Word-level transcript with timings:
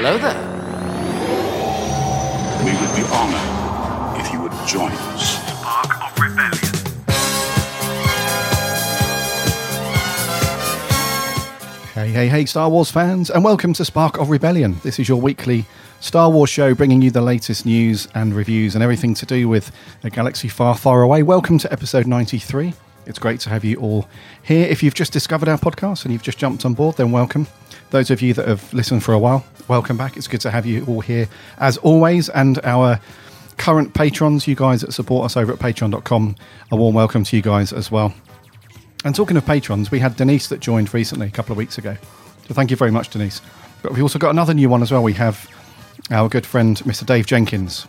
Hello 0.00 0.16
there. 0.16 0.38
We 2.64 2.70
would 2.70 2.94
be 2.94 3.02
honored 3.12 4.20
if 4.20 4.32
you 4.32 4.40
would 4.40 4.52
join 4.64 4.92
us. 4.92 5.44
Spark 5.44 5.90
of 6.00 6.16
Rebellion. 6.20 6.74
Hey, 11.94 12.10
hey, 12.12 12.28
hey, 12.28 12.46
Star 12.46 12.70
Wars 12.70 12.92
fans, 12.92 13.28
and 13.28 13.42
welcome 13.42 13.72
to 13.72 13.84
Spark 13.84 14.20
of 14.20 14.30
Rebellion. 14.30 14.76
This 14.84 15.00
is 15.00 15.08
your 15.08 15.20
weekly 15.20 15.66
Star 15.98 16.30
Wars 16.30 16.48
show 16.48 16.76
bringing 16.76 17.02
you 17.02 17.10
the 17.10 17.20
latest 17.20 17.66
news 17.66 18.06
and 18.14 18.32
reviews 18.32 18.76
and 18.76 18.84
everything 18.84 19.14
to 19.14 19.26
do 19.26 19.48
with 19.48 19.72
a 20.04 20.10
galaxy 20.10 20.46
far, 20.46 20.76
far 20.76 21.02
away. 21.02 21.24
Welcome 21.24 21.58
to 21.58 21.72
episode 21.72 22.06
93. 22.06 22.72
It's 23.06 23.18
great 23.18 23.40
to 23.40 23.50
have 23.50 23.64
you 23.64 23.80
all 23.80 24.06
here. 24.42 24.68
If 24.68 24.80
you've 24.84 24.94
just 24.94 25.12
discovered 25.12 25.48
our 25.48 25.58
podcast 25.58 26.04
and 26.04 26.12
you've 26.12 26.22
just 26.22 26.38
jumped 26.38 26.64
on 26.64 26.74
board, 26.74 26.98
then 26.98 27.10
welcome. 27.10 27.48
Those 27.90 28.10
of 28.10 28.20
you 28.20 28.34
that 28.34 28.46
have 28.46 28.72
listened 28.74 29.02
for 29.02 29.14
a 29.14 29.18
while, 29.18 29.44
welcome 29.66 29.96
back. 29.96 30.16
It's 30.16 30.28
good 30.28 30.42
to 30.42 30.50
have 30.50 30.66
you 30.66 30.84
all 30.84 31.00
here 31.00 31.26
as 31.58 31.78
always. 31.78 32.28
And 32.28 32.58
our 32.62 33.00
current 33.56 33.94
patrons, 33.94 34.46
you 34.46 34.54
guys 34.54 34.82
that 34.82 34.92
support 34.92 35.24
us 35.24 35.36
over 35.38 35.52
at 35.52 35.58
patreon.com, 35.58 36.36
a 36.70 36.76
warm 36.76 36.94
welcome 36.94 37.24
to 37.24 37.36
you 37.36 37.42
guys 37.42 37.72
as 37.72 37.90
well. 37.90 38.12
And 39.04 39.14
talking 39.14 39.38
of 39.38 39.46
patrons, 39.46 39.90
we 39.90 40.00
had 40.00 40.16
Denise 40.16 40.48
that 40.48 40.60
joined 40.60 40.92
recently, 40.92 41.28
a 41.28 41.30
couple 41.30 41.52
of 41.52 41.56
weeks 41.56 41.78
ago. 41.78 41.96
So 42.46 42.54
thank 42.54 42.70
you 42.70 42.76
very 42.76 42.90
much, 42.90 43.08
Denise. 43.08 43.40
But 43.82 43.92
we've 43.92 44.02
also 44.02 44.18
got 44.18 44.30
another 44.30 44.52
new 44.52 44.68
one 44.68 44.82
as 44.82 44.92
well. 44.92 45.02
We 45.02 45.14
have 45.14 45.48
our 46.10 46.28
good 46.28 46.44
friend, 46.44 46.76
Mr. 46.78 47.06
Dave 47.06 47.26
Jenkins. 47.26 47.86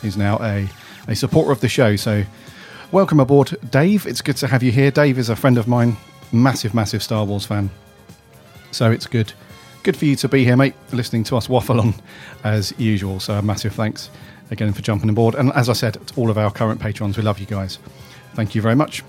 He's 0.00 0.16
now 0.16 0.38
a, 0.42 0.68
a 1.08 1.16
supporter 1.16 1.50
of 1.50 1.60
the 1.60 1.68
show. 1.68 1.96
So 1.96 2.24
welcome 2.92 3.18
aboard, 3.18 3.56
Dave. 3.70 4.06
It's 4.06 4.20
good 4.20 4.36
to 4.36 4.46
have 4.46 4.62
you 4.62 4.70
here. 4.70 4.92
Dave 4.92 5.18
is 5.18 5.28
a 5.28 5.34
friend 5.34 5.58
of 5.58 5.66
mine, 5.66 5.96
massive, 6.30 6.72
massive 6.72 7.02
Star 7.02 7.24
Wars 7.24 7.46
fan. 7.46 7.70
So 8.74 8.90
it's 8.90 9.06
good. 9.06 9.32
Good 9.84 9.96
for 9.96 10.04
you 10.04 10.16
to 10.16 10.28
be 10.28 10.44
here, 10.44 10.56
mate, 10.56 10.74
listening 10.90 11.22
to 11.24 11.36
us 11.36 11.48
waffle 11.48 11.80
on 11.80 11.94
as 12.42 12.74
usual. 12.76 13.20
So 13.20 13.34
a 13.34 13.42
massive 13.42 13.72
thanks 13.72 14.10
again 14.50 14.72
for 14.72 14.82
jumping 14.82 15.08
aboard. 15.08 15.36
And 15.36 15.52
as 15.52 15.68
I 15.68 15.74
said, 15.74 15.94
to 15.94 16.14
all 16.16 16.28
of 16.28 16.36
our 16.36 16.50
current 16.50 16.80
patrons, 16.80 17.16
we 17.16 17.22
love 17.22 17.38
you 17.38 17.46
guys. 17.46 17.78
Thank 18.34 18.56
you 18.56 18.60
very 18.60 18.74
much. 18.74 19.04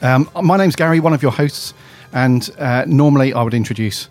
Um, 0.00 0.30
my 0.42 0.56
name's 0.56 0.76
Gary, 0.76 0.98
one 0.98 1.12
of 1.12 1.22
your 1.22 1.30
hosts, 1.30 1.74
and 2.14 2.48
uh, 2.58 2.86
normally 2.86 3.34
I 3.34 3.42
would 3.42 3.52
introduce 3.52 4.08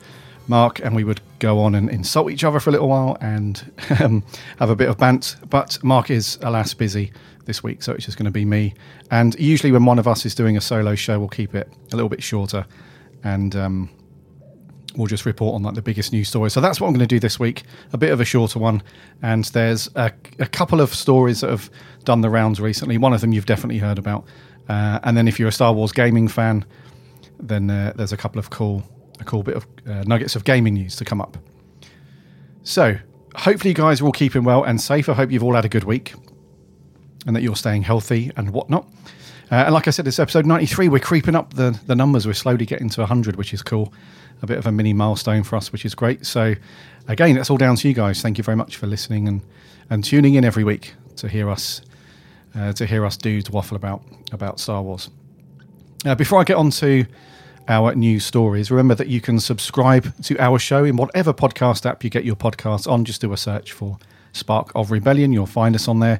Mark 0.48 0.80
and 0.86 0.96
we 0.96 1.04
would 1.04 1.22
go 1.40 1.60
on 1.60 1.74
and 1.74 1.90
insult 1.90 2.30
each 2.30 2.44
other 2.44 2.60
for 2.60 2.70
a 2.70 2.74
little 2.74 2.90
while 2.90 3.18
and 3.22 3.72
um, 4.00 4.24
have 4.60 4.70
a 4.70 4.76
bit 4.76 4.88
of 4.88 5.00
bant. 5.00 5.36
But 5.50 5.84
Mark 5.84 6.12
is, 6.12 6.38
alas, 6.44 6.76
busy 6.76 7.12
this 7.46 7.64
week, 7.64 7.82
so 7.82 7.92
it's 7.94 8.06
just 8.06 8.20
going 8.20 8.26
to 8.26 8.32
be 8.32 8.46
me. 8.46 8.76
And 9.10 9.34
usually, 9.40 9.72
when 9.72 9.86
one 9.86 9.98
of 9.98 10.08
us 10.08 10.28
is 10.28 10.36
doing 10.36 10.58
a 10.58 10.62
solo 10.62 10.94
show, 10.94 11.18
we'll 11.18 11.28
keep 11.28 11.56
it 11.56 11.68
a 11.92 11.96
little 11.96 12.10
bit 12.10 12.22
shorter 12.22 12.68
and 13.24 13.56
um, 13.56 13.90
we'll 14.96 15.08
just 15.08 15.26
report 15.26 15.56
on 15.56 15.64
like 15.64 15.76
the 15.76 15.82
biggest 15.82 16.12
news 16.12 16.30
stories. 16.30 16.54
So 16.54 16.62
that's 16.62 16.80
what 16.80 16.88
I'm 16.88 16.94
going 16.94 17.08
to 17.08 17.16
do 17.16 17.20
this 17.20 17.40
week, 17.40 17.64
a 17.92 17.98
bit 17.98 18.12
of 18.12 18.20
a 18.20 18.26
shorter 18.26 18.60
one. 18.60 18.84
And 19.22 19.46
there's 19.46 19.90
a, 19.96 20.12
a 20.40 20.46
couple 20.46 20.82
of 20.82 20.94
stories 20.94 21.42
that 21.42 21.50
have 21.50 21.70
done 22.04 22.22
the 22.22 22.30
rounds 22.30 22.60
recently. 22.60 22.98
One 22.98 23.14
of 23.14 23.22
them 23.22 23.34
you've 23.34 23.46
definitely 23.46 23.80
heard 23.80 23.98
about. 23.98 24.26
Uh, 24.70 25.00
and 25.04 25.18
then 25.18 25.28
if 25.28 25.40
you're 25.40 25.50
a 25.50 25.54
Star 25.54 25.74
Wars 25.74 25.92
gaming 25.92 26.28
fan, 26.28 26.66
then 27.40 27.70
uh, 27.70 27.94
there's 27.96 28.14
a 28.14 28.18
couple 28.18 28.40
of 28.40 28.50
cool, 28.50 28.84
a 29.20 29.24
cool 29.24 29.44
bit 29.44 29.56
of 29.56 29.68
uh, 29.88 30.04
nuggets 30.04 30.36
of 30.36 30.44
gaming 30.44 30.76
news 30.76 30.96
to 30.98 31.06
come 31.06 31.20
up. 31.20 31.38
So 32.64 32.98
hopefully 33.36 33.72
you 33.72 33.76
guys 33.76 34.02
are 34.02 34.06
all 34.06 34.12
keeping 34.12 34.44
well 34.44 34.64
and 34.64 34.80
safe. 34.80 35.10
I 35.10 35.14
hope 35.14 35.32
you've 35.32 35.44
all 35.44 35.56
had 35.56 35.66
a 35.66 35.70
good 35.70 35.84
week, 35.84 36.14
and 37.26 37.36
that 37.36 37.42
you're 37.42 37.56
staying 37.56 37.84
healthy 37.84 38.32
and 38.38 38.52
whatnot. 38.52 38.88
Uh, 39.52 39.56
and 39.66 39.74
like 39.74 39.88
I 39.88 39.92
said, 39.92 40.08
it's 40.08 40.20
episode 40.20 40.46
93. 40.46 40.90
We're 40.90 41.00
creeping 41.00 41.36
up 41.36 41.54
the, 41.54 41.80
the 41.86 41.96
numbers. 41.96 42.26
We're 42.26 42.34
slowly 42.34 42.66
getting 42.66 42.90
to 42.90 43.02
100, 43.02 43.36
which 43.36 43.54
is 43.54 43.62
cool. 43.62 43.94
A 44.42 44.48
bit 44.48 44.58
of 44.58 44.66
a 44.66 44.72
mini 44.72 44.94
milestone 44.94 45.44
for 45.44 45.56
us, 45.56 45.72
which 45.72 45.86
is 45.86 45.96
great. 45.96 46.26
So, 46.26 46.56
again, 47.08 47.36
that's 47.36 47.50
all 47.50 47.58
down 47.58 47.76
to 47.78 47.88
you 47.88 47.94
guys. 47.94 48.22
Thank 48.22 48.38
you 48.38 48.44
very 48.44 48.58
much 48.58 48.78
for 48.78 48.88
listening 48.88 49.28
and, 49.28 49.42
and 49.90 50.04
tuning 50.04 50.34
in 50.36 50.44
every 50.44 50.64
week 50.64 50.96
to 51.18 51.28
hear 51.28 51.50
us 51.50 51.82
uh, 52.56 52.74
to 52.74 52.86
hear 52.86 53.06
us 53.06 53.18
dudes 53.18 53.50
waffle 53.50 53.76
about 53.76 54.04
about 54.32 54.60
Star 54.60 54.82
Wars. 54.82 55.10
Uh, 56.06 56.16
before 56.16 56.40
I 56.40 56.44
get 56.44 56.58
on 56.58 56.70
to 56.72 57.06
our 57.68 57.96
news 57.96 58.26
stories, 58.26 58.70
remember 58.70 58.96
that 58.96 59.08
you 59.08 59.22
can 59.22 59.40
subscribe 59.40 60.14
to 60.24 60.38
our 60.38 60.60
show 60.60 60.84
in 60.84 60.98
whatever 60.98 61.34
podcast 61.34 61.86
app 61.86 62.04
you 62.04 62.10
get 62.10 62.26
your 62.26 62.36
podcasts 62.36 62.90
on. 62.92 63.06
Just 63.06 63.22
do 63.22 63.32
a 63.32 63.38
search 63.38 63.72
for 63.72 63.98
Spark 64.34 64.72
of 64.76 64.92
Rebellion. 64.92 65.32
You'll 65.32 65.46
find 65.46 65.76
us 65.76 65.88
on 65.88 66.00
there. 66.00 66.20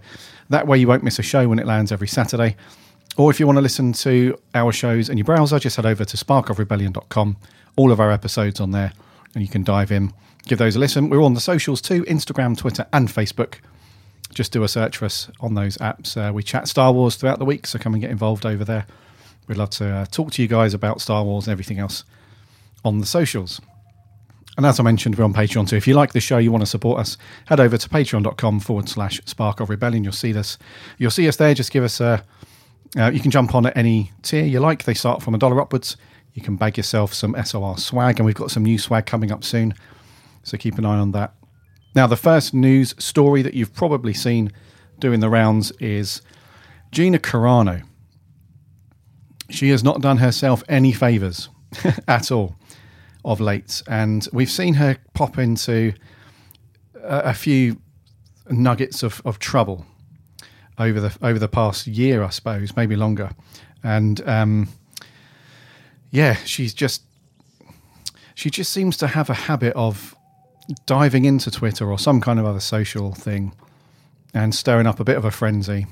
That 0.50 0.68
way, 0.68 0.78
you 0.78 0.88
won't 0.88 1.04
miss 1.04 1.20
a 1.20 1.24
show 1.24 1.48
when 1.50 1.60
it 1.60 1.66
lands 1.66 1.92
every 1.92 2.08
Saturday. 2.08 2.56
Or 3.18 3.30
if 3.30 3.40
you 3.40 3.46
want 3.46 3.58
to 3.58 3.62
listen 3.62 3.94
to 3.94 4.40
our 4.56 4.72
shows 4.72 5.10
in 5.10 5.18
your 5.18 5.26
browser, 5.26 5.60
just 5.60 5.76
head 5.76 5.86
over 5.86 6.04
to 6.04 6.18
sparkofrebellion.com. 6.18 7.38
All 7.76 7.92
of 7.92 8.00
our 8.00 8.12
episodes 8.12 8.60
on 8.60 8.72
there, 8.72 8.94
and 9.34 9.44
you 9.44 9.50
can 9.50 9.64
dive 9.64 9.92
in, 9.92 10.14
give 10.46 10.60
those 10.60 10.76
a 10.76 10.80
listen. 10.80 11.10
We're 11.10 11.24
on 11.24 11.34
the 11.34 11.40
socials 11.40 11.82
too 11.82 12.04
Instagram, 12.04 12.58
Twitter, 12.58 12.86
and 12.94 13.08
Facebook 13.08 13.60
just 14.34 14.52
do 14.52 14.64
a 14.64 14.68
search 14.68 14.98
for 14.98 15.06
us 15.06 15.30
on 15.40 15.54
those 15.54 15.78
apps. 15.78 16.18
Uh, 16.18 16.34
we 16.34 16.44
chat 16.44 16.68
Star 16.68 16.92
Wars 16.92 17.16
throughout 17.16 17.40
the 17.40 17.46
week, 17.46 17.68
so 17.68 17.80
come 17.80 17.94
and 17.94 18.02
get 18.02 18.12
involved 18.12 18.46
over 18.46 18.64
there. 18.64 18.86
We'd 19.48 19.58
love 19.58 19.70
to 19.72 19.88
uh, 19.88 20.06
talk 20.06 20.32
to 20.32 20.42
you 20.42 20.48
guys 20.48 20.74
about 20.74 21.02
Star 21.02 21.24
Wars 21.24 21.48
and 21.48 21.52
everything 21.52 21.80
else 21.80 22.04
on 22.84 23.00
the 23.00 23.06
socials. 23.06 23.62
And 24.56 24.66
as 24.66 24.80
I 24.80 24.84
mentioned, 24.84 25.18
we're 25.18 25.24
on 25.24 25.34
Patreon 25.34 25.68
too. 25.68 25.76
If 25.76 25.88
you 25.88 25.96
like 25.96 26.14
the 26.14 26.20
show, 26.20 26.38
you 26.38 26.52
want 26.52 26.62
to 26.62 26.70
support 26.70 27.00
us, 27.00 27.18
head 27.46 27.60
over 27.60 27.78
to 27.78 27.90
patreon.com 27.90 28.60
forward 28.60 28.88
slash 28.88 29.20
spark 29.26 29.60
of 29.60 29.70
rebellion. 29.70 30.04
You'll 30.04 30.14
see 30.14 30.32
this. 30.32 30.58
You'll 30.98 31.12
see 31.12 31.28
us 31.28 31.38
there. 31.38 31.54
Just 31.54 31.72
give 31.72 31.84
us 31.84 32.00
a. 32.00 32.24
Uh, 32.98 33.10
you 33.12 33.20
can 33.20 33.32
jump 33.32 33.56
on 33.56 33.66
at 33.66 33.76
any 33.76 34.12
tier 34.22 34.44
you 34.44 34.60
like. 34.60 34.84
They 34.84 34.94
start 34.94 35.22
from 35.22 35.34
a 35.34 35.38
dollar 35.38 35.60
upwards. 35.60 35.98
You 36.34 36.42
can 36.42 36.56
bag 36.56 36.78
yourself 36.78 37.14
some 37.14 37.36
SOR 37.44 37.78
swag, 37.78 38.20
and 38.20 38.26
we've 38.26 38.36
got 38.36 38.52
some 38.52 38.64
new 38.64 38.78
swag 38.78 39.06
coming 39.06 39.32
up 39.32 39.44
soon. 39.44 39.74
So 40.44 40.58
keep 40.58 40.78
an 40.78 40.86
eye 40.86 40.98
on 40.98 41.12
that. 41.12 41.34
Now, 41.96 42.08
the 42.08 42.18
first 42.18 42.54
news 42.54 42.96
story 42.98 43.42
that 43.42 43.54
you've 43.54 43.74
probably 43.74 44.14
seen 44.14 44.52
doing 45.00 45.20
the 45.20 45.30
rounds 45.30 45.72
is 45.80 46.22
Gina 46.92 47.20
Carano. 47.20 47.84
She 49.50 49.70
has 49.70 49.84
not 49.84 50.02
done 50.02 50.18
herself 50.18 50.64
any 50.68 50.92
favours 50.92 51.50
at 52.08 52.32
all 52.32 52.56
of 53.26 53.40
late, 53.40 53.82
and 53.88 54.28
we've 54.34 54.52
seen 54.52 54.76
her 54.76 54.98
pop 55.14 55.38
into 55.38 55.94
a, 56.96 57.20
a 57.20 57.34
few 57.34 57.80
nuggets 58.50 59.04
of, 59.04 59.22
of 59.24 59.40
trouble 59.40 59.86
over 60.78 61.00
the 61.00 61.18
over 61.22 61.40
the 61.40 61.48
past 61.48 61.88
year, 61.88 62.24
I 62.24 62.30
suppose, 62.30 62.76
maybe 62.76 62.96
longer. 62.96 63.32
And 63.84 64.28
um, 64.28 64.70
yeah, 66.12 66.36
she's 66.46 66.74
just 66.74 67.04
she 68.36 68.50
just 68.50 68.72
seems 68.72 68.98
to 68.98 69.08
have 69.08 69.30
a 69.30 69.34
habit 69.34 69.74
of 69.76 70.16
diving 70.86 71.26
into 71.26 71.52
Twitter 71.52 71.92
or 71.92 72.00
some 72.00 72.22
kind 72.22 72.40
of 72.40 72.46
other 72.46 72.60
social 72.60 73.14
thing 73.14 73.54
and 74.34 74.56
stirring 74.56 74.88
up 74.88 75.00
a 75.00 75.04
bit 75.04 75.18
of 75.18 75.26
a 75.26 75.32
frenzy, 75.32 75.86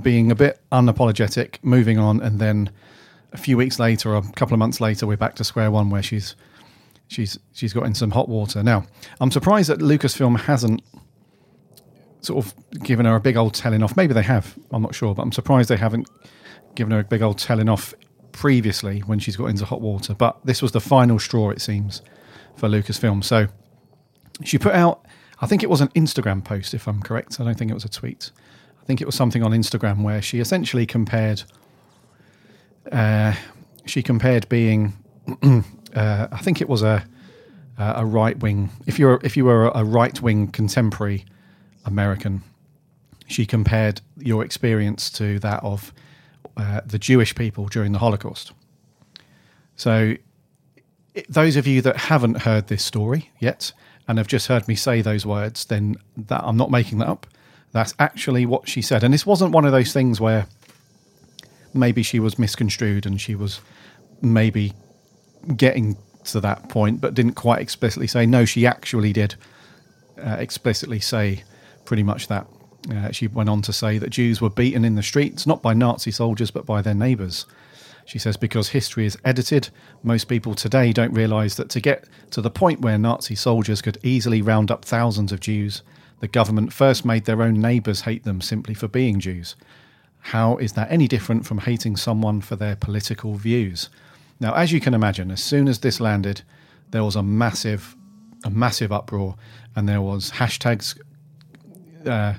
being 0.00 0.30
a 0.30 0.34
bit 0.34 0.60
unapologetic, 0.70 1.56
moving 1.62 1.98
on, 1.98 2.20
and 2.20 2.38
then 2.38 2.70
a 3.32 3.38
few 3.38 3.56
weeks 3.56 3.78
later, 3.78 4.10
or 4.10 4.16
a 4.16 4.32
couple 4.32 4.54
of 4.54 4.58
months 4.58 4.80
later, 4.80 5.06
we're 5.06 5.16
back 5.16 5.34
to 5.36 5.44
square 5.44 5.70
one 5.70 5.90
where 5.90 6.02
she's 6.02 6.34
she's 7.08 7.38
she's 7.52 7.72
got 7.72 7.84
in 7.84 7.94
some 7.94 8.10
hot 8.10 8.28
water. 8.28 8.62
Now, 8.62 8.86
I'm 9.20 9.30
surprised 9.30 9.68
that 9.70 9.80
Lucasfilm 9.80 10.40
hasn't 10.40 10.82
sort 12.24 12.44
of 12.44 12.54
given 12.82 13.06
her 13.06 13.16
a 13.16 13.20
big 13.20 13.36
old 13.36 13.54
telling 13.54 13.82
off. 13.82 13.96
Maybe 13.96 14.14
they 14.14 14.22
have, 14.22 14.58
I'm 14.70 14.82
not 14.82 14.94
sure, 14.94 15.14
but 15.14 15.22
I'm 15.22 15.32
surprised 15.32 15.68
they 15.68 15.76
haven't 15.76 16.08
given 16.74 16.92
her 16.92 17.00
a 17.00 17.04
big 17.04 17.22
old 17.22 17.38
telling 17.38 17.68
off 17.68 17.94
previously 18.32 19.00
when 19.00 19.18
she's 19.18 19.36
got 19.36 19.46
into 19.46 19.64
hot 19.64 19.80
water. 19.80 20.14
But 20.14 20.44
this 20.44 20.62
was 20.62 20.72
the 20.72 20.80
final 20.80 21.18
straw, 21.18 21.50
it 21.50 21.60
seems 21.60 22.02
for 22.56 22.68
Lucasfilm. 22.68 23.22
So 23.22 23.48
she 24.42 24.58
put 24.58 24.74
out, 24.74 25.04
I 25.40 25.46
think 25.46 25.62
it 25.62 25.70
was 25.70 25.80
an 25.80 25.88
Instagram 25.88 26.44
post, 26.44 26.74
if 26.74 26.88
I'm 26.88 27.02
correct. 27.02 27.40
I 27.40 27.44
don't 27.44 27.56
think 27.56 27.70
it 27.70 27.74
was 27.74 27.84
a 27.84 27.88
tweet. 27.88 28.30
I 28.82 28.84
think 28.86 29.00
it 29.00 29.06
was 29.06 29.14
something 29.14 29.42
on 29.42 29.52
Instagram 29.52 30.02
where 30.02 30.20
she 30.20 30.40
essentially 30.40 30.86
compared. 30.86 31.42
Uh, 32.90 33.34
she 33.86 34.02
compared 34.02 34.48
being, 34.48 34.92
uh, 35.94 36.28
I 36.30 36.38
think 36.38 36.60
it 36.60 36.68
was 36.68 36.82
a 36.82 37.04
a 37.76 38.04
right 38.04 38.38
wing. 38.38 38.70
If 38.86 38.98
you're 38.98 39.20
if 39.22 39.36
you 39.36 39.44
were 39.44 39.68
a 39.74 39.84
right 39.84 40.20
wing 40.20 40.48
contemporary 40.48 41.24
American, 41.84 42.42
she 43.26 43.46
compared 43.46 44.00
your 44.18 44.44
experience 44.44 45.10
to 45.10 45.38
that 45.40 45.62
of 45.62 45.92
uh, 46.56 46.80
the 46.86 46.98
Jewish 46.98 47.34
people 47.34 47.66
during 47.66 47.92
the 47.92 47.98
Holocaust. 47.98 48.52
So 49.76 50.16
it, 51.14 51.26
those 51.28 51.56
of 51.56 51.66
you 51.66 51.82
that 51.82 51.96
haven't 51.96 52.42
heard 52.42 52.68
this 52.68 52.84
story 52.84 53.30
yet 53.40 53.72
and 54.06 54.18
have 54.18 54.26
just 54.26 54.46
heard 54.48 54.68
me 54.68 54.74
say 54.74 55.00
those 55.00 55.24
words, 55.24 55.64
then 55.64 55.96
that 56.16 56.42
I'm 56.44 56.56
not 56.56 56.70
making 56.70 56.98
that 56.98 57.08
up. 57.08 57.26
That's 57.72 57.94
actually 57.98 58.46
what 58.46 58.68
she 58.68 58.82
said. 58.82 59.02
And 59.02 59.12
this 59.12 59.26
wasn't 59.26 59.52
one 59.52 59.64
of 59.64 59.72
those 59.72 59.92
things 59.92 60.20
where 60.20 60.46
maybe 61.72 62.02
she 62.02 62.20
was 62.20 62.38
misconstrued 62.38 63.06
and 63.06 63.20
she 63.20 63.34
was 63.34 63.60
maybe 64.20 64.72
getting 65.56 65.96
to 66.26 66.40
that 66.40 66.68
point, 66.68 67.00
but 67.00 67.14
didn't 67.14 67.34
quite 67.34 67.60
explicitly 67.60 68.06
say. 68.06 68.26
No, 68.26 68.44
she 68.44 68.66
actually 68.66 69.12
did 69.12 69.34
uh, 70.22 70.36
explicitly 70.38 71.00
say 71.00 71.42
pretty 71.84 72.02
much 72.02 72.28
that. 72.28 72.46
Uh, 72.90 73.10
she 73.10 73.26
went 73.28 73.48
on 73.48 73.62
to 73.62 73.72
say 73.72 73.98
that 73.98 74.10
Jews 74.10 74.40
were 74.40 74.50
beaten 74.50 74.84
in 74.84 74.94
the 74.94 75.02
streets, 75.02 75.46
not 75.46 75.62
by 75.62 75.72
Nazi 75.72 76.10
soldiers, 76.10 76.50
but 76.50 76.66
by 76.66 76.82
their 76.82 76.94
neighbours. 76.94 77.46
She 78.04 78.18
says, 78.18 78.36
because 78.36 78.68
history 78.68 79.06
is 79.06 79.16
edited, 79.24 79.70
most 80.02 80.24
people 80.24 80.54
today 80.54 80.92
don't 80.92 81.14
realise 81.14 81.54
that 81.54 81.70
to 81.70 81.80
get 81.80 82.04
to 82.32 82.42
the 82.42 82.50
point 82.50 82.82
where 82.82 82.98
Nazi 82.98 83.34
soldiers 83.34 83.80
could 83.80 83.98
easily 84.02 84.42
round 84.42 84.70
up 84.70 84.84
thousands 84.84 85.32
of 85.32 85.40
Jews, 85.40 85.82
the 86.20 86.28
government 86.28 86.72
first 86.72 87.04
made 87.04 87.24
their 87.24 87.42
own 87.42 87.60
neighbours 87.60 88.02
hate 88.02 88.24
them 88.24 88.40
simply 88.40 88.74
for 88.74 88.88
being 88.88 89.20
Jews. 89.20 89.56
How 90.20 90.56
is 90.58 90.72
that 90.72 90.90
any 90.90 91.08
different 91.08 91.46
from 91.46 91.58
hating 91.58 91.96
someone 91.96 92.40
for 92.40 92.56
their 92.56 92.76
political 92.76 93.34
views? 93.34 93.88
Now, 94.40 94.54
as 94.54 94.72
you 94.72 94.80
can 94.80 94.94
imagine, 94.94 95.30
as 95.30 95.42
soon 95.42 95.68
as 95.68 95.78
this 95.78 96.00
landed, 96.00 96.42
there 96.90 97.04
was 97.04 97.16
a 97.16 97.22
massive, 97.22 97.96
a 98.44 98.50
massive 98.50 98.92
uproar, 98.92 99.36
and 99.76 99.88
there 99.88 100.02
was 100.02 100.32
hashtags 100.32 100.98
uh, 102.06 102.34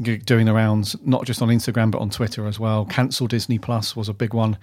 doing 0.00 0.46
the 0.46 0.52
rounds, 0.52 0.96
not 1.04 1.24
just 1.24 1.40
on 1.42 1.48
Instagram 1.48 1.90
but 1.90 2.00
on 2.00 2.10
Twitter 2.10 2.46
as 2.46 2.58
well. 2.58 2.84
Cancel 2.84 3.26
Disney 3.26 3.58
Plus 3.58 3.94
was 3.94 4.08
a 4.08 4.14
big 4.14 4.34
one 4.34 4.58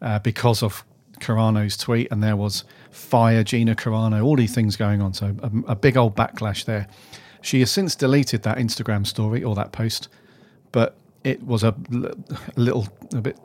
uh, 0.00 0.18
because 0.20 0.62
of 0.62 0.84
Carano's 1.18 1.76
tweet, 1.76 2.08
and 2.10 2.22
there 2.22 2.36
was 2.36 2.64
fire 2.90 3.42
Gina 3.42 3.74
Carano, 3.74 4.24
all 4.24 4.36
these 4.36 4.54
things 4.54 4.76
going 4.76 5.02
on. 5.02 5.12
So 5.14 5.34
a, 5.42 5.72
a, 5.72 5.76
big 5.76 5.96
old 5.96 6.16
backlash 6.16 6.64
there. 6.64 6.88
She 7.42 7.60
has 7.60 7.70
since 7.70 7.94
deleted 7.94 8.42
that 8.44 8.58
Instagram 8.58 9.06
story 9.06 9.42
or 9.42 9.54
that 9.56 9.72
post, 9.72 10.08
but 10.72 10.96
it 11.24 11.42
was 11.44 11.62
a, 11.62 11.74
a 11.92 12.60
little, 12.60 12.88
a 13.12 13.20
bit 13.20 13.38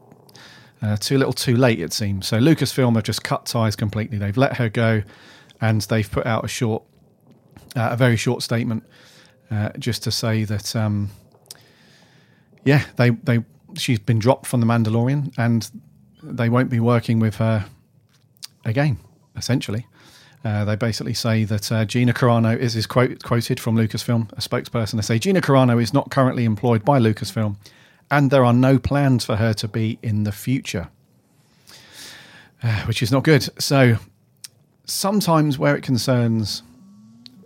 uh, 0.82 0.98
too 0.98 1.18
little, 1.18 1.34
too 1.34 1.56
late. 1.56 1.80
It 1.80 1.94
seems. 1.94 2.28
So 2.28 2.40
Lucasfilm 2.40 2.96
have 2.96 3.04
just 3.04 3.24
cut 3.24 3.46
ties 3.46 3.76
completely. 3.76 4.18
They've 4.18 4.38
let 4.38 4.58
her 4.58 4.70
go, 4.70 5.04
and 5.62 5.82
they've 5.82 6.10
put 6.10 6.26
out 6.26 6.46
a 6.46 6.48
short, 6.48 6.84
uh, 7.76 7.90
a 7.92 7.98
very 7.98 8.18
short 8.18 8.44
statement, 8.44 8.84
uh, 9.52 9.70
just 9.78 10.04
to 10.04 10.12
say 10.12 10.44
that. 10.44 10.76
Um, 10.76 11.10
yeah, 12.66 12.86
they 12.96 13.12
they 13.12 13.44
she's 13.76 14.00
been 14.00 14.20
dropped 14.20 14.48
from 14.48 14.60
the 14.60 14.66
Mandalorian, 14.66 15.34
and 15.38 15.70
they 16.22 16.50
won't 16.50 16.70
be 16.70 16.80
working 16.80 17.20
with 17.20 17.36
her 17.36 17.66
again. 18.66 18.98
Essentially, 19.36 19.88
uh, 20.46 20.64
they 20.66 20.76
basically 20.76 21.14
say 21.14 21.44
that 21.44 21.72
uh, 21.72 21.86
Gina 21.86 22.14
Carano 22.14 22.58
is 22.58 22.76
is 22.76 22.86
quote, 22.86 23.24
quoted 23.24 23.60
from 23.60 23.76
Lucasfilm, 23.76 24.32
a 24.34 24.42
spokesperson. 24.42 24.96
They 24.96 25.02
say 25.02 25.20
Gina 25.20 25.42
Carano 25.42 25.82
is 25.82 25.94
not 25.94 26.12
currently 26.12 26.46
employed 26.46 26.86
by 26.86 27.00
Lucasfilm, 27.00 27.58
and 28.12 28.32
there 28.32 28.46
are 28.46 28.54
no 28.54 28.80
plans 28.80 29.26
for 29.26 29.38
her 29.38 29.54
to 29.56 29.68
be 29.68 29.98
in 30.02 30.24
the 30.24 30.32
future, 30.32 30.90
uh, 32.62 32.84
which 32.86 33.02
is 33.02 33.12
not 33.12 33.24
good. 33.24 33.50
So 33.62 33.98
sometimes, 34.86 35.58
where 35.58 35.76
it 35.76 35.82
concerns 35.82 36.64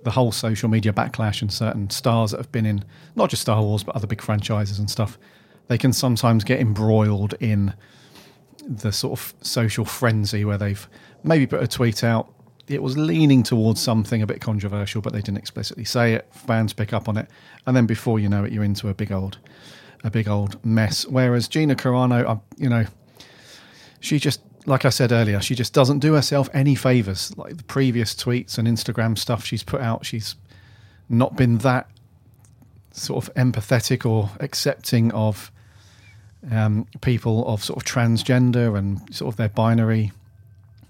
the 0.04 0.12
whole 0.12 0.32
social 0.32 0.70
media 0.70 0.94
backlash 0.94 1.42
and 1.42 1.52
certain 1.52 1.90
stars 1.90 2.32
that 2.32 2.38
have 2.38 2.52
been 2.52 2.66
in 2.66 2.84
not 3.16 3.30
just 3.30 3.42
Star 3.42 3.62
Wars 3.62 3.84
but 3.84 3.96
other 3.96 4.08
big 4.08 4.22
franchises 4.22 4.80
and 4.80 4.90
stuff, 4.90 5.18
they 5.68 5.78
can 5.78 5.94
sometimes 5.94 6.44
get 6.44 6.60
embroiled 6.60 7.34
in 7.40 7.74
the 8.68 8.92
sort 8.92 9.20
of 9.20 9.34
social 9.42 9.86
frenzy 9.86 10.44
where 10.46 10.58
they've 10.58 10.88
maybe 11.24 11.48
put 11.48 11.62
a 11.62 11.68
tweet 11.68 12.04
out. 12.04 12.34
It 12.68 12.84
was 12.84 12.98
leaning 12.98 13.44
towards 13.44 13.82
something 13.82 14.22
a 14.22 14.28
bit 14.28 14.42
controversial, 14.42 15.02
but 15.02 15.14
they 15.14 15.22
didn't 15.22 15.38
explicitly 15.38 15.86
say 15.86 16.14
it. 16.14 16.28
Fans 16.32 16.74
pick 16.74 16.92
up 16.92 17.08
on 17.08 17.18
it, 17.18 17.30
and 17.66 17.76
then 17.76 17.86
before 17.86 18.20
you 18.20 18.28
know 18.28 18.44
it, 18.44 18.52
you're 18.52 18.66
into 18.66 18.90
a 18.90 18.94
big 18.94 19.12
old, 19.12 19.38
a 20.04 20.12
big 20.12 20.28
old 20.28 20.64
mess. 20.66 21.06
Whereas 21.06 21.48
Gina 21.48 21.76
Carano, 21.76 22.42
you 22.58 22.68
know, 22.68 22.86
she 24.02 24.20
just 24.20 24.42
like 24.68 24.84
I 24.84 24.90
said 24.90 25.14
earlier, 25.14 25.40
she 25.40 25.56
just 25.56 25.74
doesn't 25.74 26.00
do 26.00 26.14
herself 26.14 26.50
any 26.54 26.75
favors. 26.75 27.36
Like 27.38 27.56
the 27.56 27.64
previous 27.64 28.14
tweets 28.14 28.58
and 28.58 28.68
Instagram 28.68 29.18
stuff 29.18 29.46
she's 29.46 29.64
put 29.64 29.80
out, 29.80 30.06
she's 30.06 30.36
not 31.08 31.38
been 31.38 31.60
that 31.60 31.90
sort 32.92 33.25
of 33.25 33.34
empathetic 33.36 34.06
or 34.06 34.30
accepting 34.42 35.10
of 35.14 35.52
um, 36.52 36.86
people 37.00 37.48
of 37.48 37.64
sort 37.64 37.78
of 37.78 37.86
transgender 37.86 38.78
and 38.78 39.00
sort 39.16 39.34
of 39.34 39.38
their 39.38 39.48
binary 39.50 40.12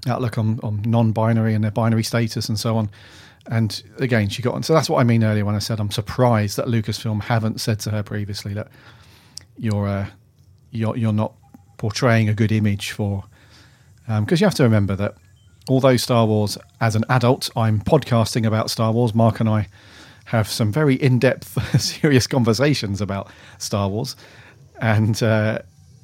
outlook 0.07 0.39
on, 0.39 0.59
on 0.63 0.81
non-binary 0.81 1.53
and 1.53 1.63
their 1.63 1.71
binary 1.71 2.03
status 2.03 2.49
and 2.49 2.59
so 2.59 2.77
on. 2.77 2.89
And 3.45 3.83
again, 3.99 4.29
she 4.29 4.41
got 4.41 4.55
on. 4.55 4.63
So 4.63 4.73
that's 4.73 4.89
what 4.89 4.99
I 4.99 5.03
mean 5.03 5.23
earlier 5.23 5.45
when 5.45 5.55
I 5.55 5.59
said 5.59 5.79
I'm 5.79 5.91
surprised 5.91 6.57
that 6.57 6.65
Lucasfilm 6.65 7.21
haven't 7.21 7.61
said 7.61 7.79
to 7.81 7.91
her 7.91 8.01
previously 8.01 8.55
that 8.55 8.69
you're 9.55 9.87
uh, 9.87 10.07
you're 10.71 10.97
you're 10.97 11.13
not 11.13 11.33
portraying 11.77 12.27
a 12.27 12.33
good 12.33 12.51
image 12.51 12.89
for 12.91 13.23
because 14.07 14.39
um, 14.41 14.41
you 14.41 14.45
have 14.45 14.55
to 14.55 14.63
remember 14.63 14.95
that 14.95 15.15
although 15.69 15.97
Star 15.97 16.25
Wars, 16.25 16.57
as 16.79 16.95
an 16.95 17.03
adult, 17.09 17.49
I'm 17.55 17.81
podcasting 17.81 18.45
about 18.45 18.69
Star 18.69 18.91
Wars, 18.91 19.13
Mark 19.13 19.39
and 19.39 19.49
I 19.49 19.67
have 20.25 20.49
some 20.49 20.71
very 20.71 20.95
in 20.95 21.19
depth, 21.19 21.57
serious 21.81 22.25
conversations 22.25 23.01
about 23.01 23.29
Star 23.57 23.89
Wars. 23.89 24.15
And 24.79 25.21
uh, 25.21 25.59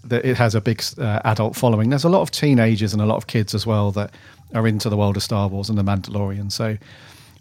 that 0.05 0.25
it 0.25 0.37
has 0.37 0.55
a 0.55 0.61
big 0.61 0.83
uh, 0.97 1.21
adult 1.23 1.55
following. 1.55 1.89
There's 1.89 2.03
a 2.03 2.09
lot 2.09 2.21
of 2.21 2.31
teenagers 2.31 2.93
and 2.93 3.01
a 3.01 3.05
lot 3.05 3.15
of 3.15 3.27
kids 3.27 3.55
as 3.55 3.65
well 3.65 3.91
that 3.91 4.11
are 4.53 4.67
into 4.67 4.89
the 4.89 4.97
world 4.97 5.17
of 5.17 5.23
Star 5.23 5.47
Wars 5.47 5.69
and 5.69 5.77
The 5.77 5.83
Mandalorian. 5.83 6.51
So, 6.51 6.77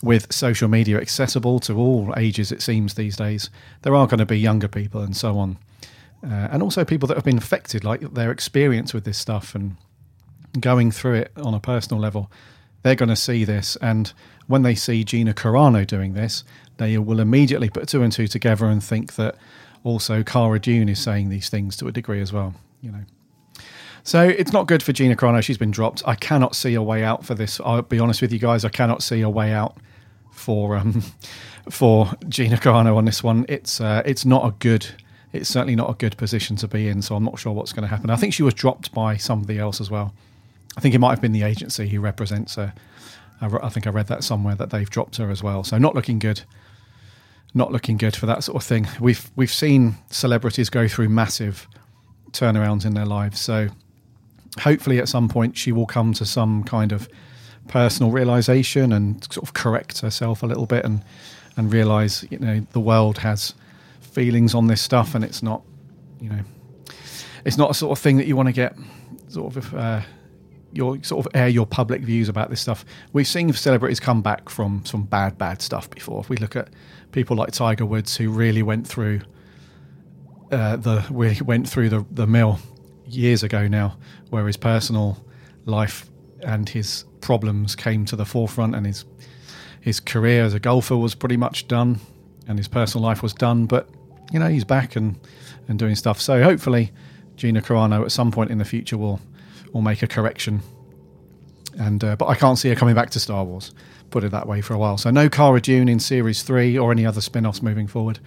with 0.02 0.32
social 0.32 0.68
media 0.68 1.00
accessible 1.00 1.60
to 1.60 1.76
all 1.76 2.12
ages, 2.16 2.50
it 2.50 2.62
seems 2.62 2.94
these 2.94 3.16
days, 3.16 3.50
there 3.82 3.94
are 3.94 4.06
going 4.06 4.18
to 4.18 4.26
be 4.26 4.38
younger 4.38 4.68
people 4.68 5.00
and 5.00 5.16
so 5.16 5.38
on. 5.38 5.58
Uh, 6.24 6.48
and 6.50 6.62
also 6.62 6.84
people 6.84 7.06
that 7.08 7.16
have 7.16 7.24
been 7.24 7.38
affected, 7.38 7.84
like 7.84 8.00
their 8.14 8.30
experience 8.30 8.94
with 8.94 9.04
this 9.04 9.18
stuff 9.18 9.54
and 9.54 9.76
going 10.60 10.90
through 10.90 11.14
it 11.14 11.32
on 11.36 11.54
a 11.54 11.60
personal 11.60 12.00
level, 12.00 12.30
they're 12.82 12.94
going 12.94 13.08
to 13.08 13.16
see 13.16 13.44
this. 13.44 13.76
And 13.76 14.12
when 14.46 14.62
they 14.62 14.74
see 14.74 15.04
Gina 15.04 15.34
Carano 15.34 15.86
doing 15.86 16.14
this, 16.14 16.44
they 16.78 16.98
will 16.98 17.20
immediately 17.20 17.70
put 17.70 17.88
two 17.88 18.02
and 18.02 18.12
two 18.12 18.26
together 18.26 18.66
and 18.66 18.82
think 18.82 19.14
that 19.14 19.36
also 19.84 20.22
Cara 20.22 20.58
Dune 20.58 20.88
is 20.88 21.00
saying 21.00 21.28
these 21.28 21.48
things 21.48 21.76
to 21.76 21.88
a 21.88 21.92
degree 21.92 22.20
as 22.20 22.32
well, 22.32 22.54
you 22.80 22.90
know. 22.90 23.04
So 24.04 24.26
it's 24.26 24.52
not 24.52 24.66
good 24.66 24.82
for 24.82 24.92
Gina 24.92 25.14
Carano. 25.14 25.42
She's 25.42 25.58
been 25.58 25.70
dropped. 25.70 26.02
I 26.06 26.16
cannot 26.16 26.56
see 26.56 26.74
a 26.74 26.82
way 26.82 27.04
out 27.04 27.24
for 27.24 27.34
this. 27.34 27.60
I'll 27.64 27.82
be 27.82 28.00
honest 28.00 28.20
with 28.20 28.32
you 28.32 28.38
guys. 28.38 28.64
I 28.64 28.68
cannot 28.68 29.02
see 29.02 29.20
a 29.20 29.30
way 29.30 29.52
out 29.52 29.76
for 30.32 30.76
um, 30.76 31.02
for 31.70 32.10
Gina 32.28 32.56
Carano 32.56 32.96
on 32.96 33.04
this 33.04 33.22
one. 33.22 33.46
It's 33.48 33.80
uh, 33.80 34.02
it's 34.04 34.24
not 34.24 34.44
a 34.46 34.50
good. 34.58 34.86
It's 35.32 35.48
certainly 35.48 35.76
not 35.76 35.88
a 35.88 35.94
good 35.94 36.16
position 36.18 36.56
to 36.56 36.68
be 36.68 36.88
in. 36.88 37.00
So 37.00 37.16
I'm 37.16 37.24
not 37.24 37.38
sure 37.38 37.52
what's 37.52 37.72
going 37.72 37.84
to 37.84 37.88
happen. 37.88 38.10
I 38.10 38.16
think 38.16 38.34
she 38.34 38.42
was 38.42 38.52
dropped 38.52 38.92
by 38.92 39.16
somebody 39.16 39.58
else 39.58 39.80
as 39.80 39.90
well. 39.90 40.12
I 40.76 40.80
think 40.80 40.94
it 40.94 40.98
might 40.98 41.10
have 41.10 41.20
been 41.20 41.32
the 41.32 41.42
agency 41.42 41.88
who 41.88 42.00
represents 42.00 42.54
her. 42.56 42.72
I, 43.40 43.68
think 43.68 43.88
I 43.88 43.90
read 43.90 44.06
that 44.06 44.22
somewhere 44.22 44.54
that 44.54 44.70
they've 44.70 44.88
dropped 44.88 45.16
her 45.16 45.28
as 45.28 45.42
well. 45.42 45.64
So 45.64 45.76
not 45.76 45.96
looking 45.96 46.20
good. 46.20 46.42
Not 47.54 47.72
looking 47.72 47.96
good 47.96 48.14
for 48.14 48.26
that 48.26 48.44
sort 48.44 48.56
of 48.56 48.66
thing. 48.66 48.86
We've 49.00 49.30
we've 49.36 49.52
seen 49.52 49.96
celebrities 50.10 50.70
go 50.70 50.88
through 50.88 51.08
massive 51.08 51.68
turnarounds 52.30 52.86
in 52.86 52.94
their 52.94 53.04
lives. 53.04 53.40
So 53.40 53.68
hopefully 54.60 54.98
at 54.98 55.08
some 55.08 55.28
point 55.28 55.56
she 55.56 55.72
will 55.72 55.86
come 55.86 56.12
to 56.14 56.24
some 56.24 56.62
kind 56.62 56.92
of 56.92 57.08
personal 57.68 58.10
realization 58.10 58.92
and 58.92 59.22
sort 59.32 59.46
of 59.46 59.54
correct 59.54 60.00
herself 60.00 60.42
a 60.42 60.46
little 60.46 60.66
bit 60.66 60.84
and 60.84 61.02
and 61.56 61.72
realize 61.72 62.24
you 62.30 62.38
know 62.38 62.60
the 62.72 62.80
world 62.80 63.18
has 63.18 63.54
feelings 64.00 64.54
on 64.54 64.66
this 64.66 64.80
stuff 64.80 65.14
and 65.14 65.24
it's 65.24 65.42
not 65.42 65.62
you 66.20 66.28
know 66.28 66.40
it's 67.44 67.56
not 67.56 67.70
a 67.70 67.74
sort 67.74 67.96
of 67.96 68.02
thing 68.02 68.16
that 68.16 68.26
you 68.26 68.36
want 68.36 68.48
to 68.48 68.52
get 68.52 68.74
sort 69.28 69.56
of 69.56 69.74
uh, 69.74 70.00
your 70.72 71.02
sort 71.02 71.26
of 71.26 71.34
air 71.34 71.48
your 71.48 71.66
public 71.66 72.02
views 72.02 72.28
about 72.28 72.50
this 72.50 72.60
stuff. 72.60 72.84
We've 73.12 73.26
seen 73.26 73.52
celebrities 73.52 74.00
come 74.00 74.22
back 74.22 74.48
from 74.48 74.84
some 74.84 75.04
bad, 75.04 75.38
bad 75.38 75.62
stuff 75.62 75.90
before. 75.90 76.20
If 76.20 76.28
we 76.28 76.36
look 76.36 76.56
at 76.56 76.70
people 77.12 77.36
like 77.36 77.52
Tiger 77.52 77.84
Woods, 77.84 78.16
who 78.16 78.30
really 78.30 78.62
went 78.62 78.86
through 78.86 79.20
uh, 80.50 80.76
the 80.76 81.04
we 81.10 81.38
went 81.42 81.68
through 81.68 81.88
the 81.88 82.04
the 82.10 82.26
mill 82.26 82.58
years 83.06 83.42
ago 83.42 83.68
now, 83.68 83.96
where 84.30 84.46
his 84.46 84.56
personal 84.56 85.24
life 85.64 86.10
and 86.42 86.68
his 86.68 87.04
problems 87.20 87.76
came 87.76 88.04
to 88.06 88.16
the 88.16 88.24
forefront, 88.24 88.74
and 88.74 88.86
his 88.86 89.04
his 89.80 90.00
career 90.00 90.44
as 90.44 90.54
a 90.54 90.60
golfer 90.60 90.96
was 90.96 91.14
pretty 91.14 91.36
much 91.36 91.68
done, 91.68 92.00
and 92.46 92.58
his 92.58 92.68
personal 92.68 93.06
life 93.06 93.22
was 93.22 93.32
done. 93.32 93.66
But 93.66 93.88
you 94.32 94.38
know 94.38 94.48
he's 94.48 94.64
back 94.64 94.96
and 94.96 95.18
and 95.68 95.78
doing 95.78 95.94
stuff. 95.94 96.20
So 96.20 96.42
hopefully, 96.42 96.92
Gina 97.36 97.62
Carano 97.62 98.02
at 98.02 98.12
some 98.12 98.30
point 98.30 98.50
in 98.50 98.58
the 98.58 98.64
future 98.64 98.98
will 98.98 99.20
or 99.72 99.82
make 99.82 100.02
a 100.02 100.06
correction. 100.06 100.60
And 101.78 102.02
uh, 102.04 102.16
but 102.16 102.26
I 102.26 102.34
can't 102.34 102.58
see 102.58 102.68
her 102.68 102.74
coming 102.74 102.94
back 102.94 103.10
to 103.10 103.20
Star 103.20 103.44
Wars. 103.44 103.72
Put 104.10 104.24
it 104.24 104.30
that 104.32 104.46
way 104.46 104.60
for 104.60 104.74
a 104.74 104.78
while. 104.78 104.98
So 104.98 105.10
no 105.10 105.28
Cara 105.28 105.60
Dune 105.60 105.88
in 105.88 105.98
Series 105.98 106.42
Three 106.42 106.76
or 106.76 106.92
any 106.92 107.06
other 107.06 107.20
spin-offs 107.20 107.62
moving 107.62 107.86
forward. 107.86 108.18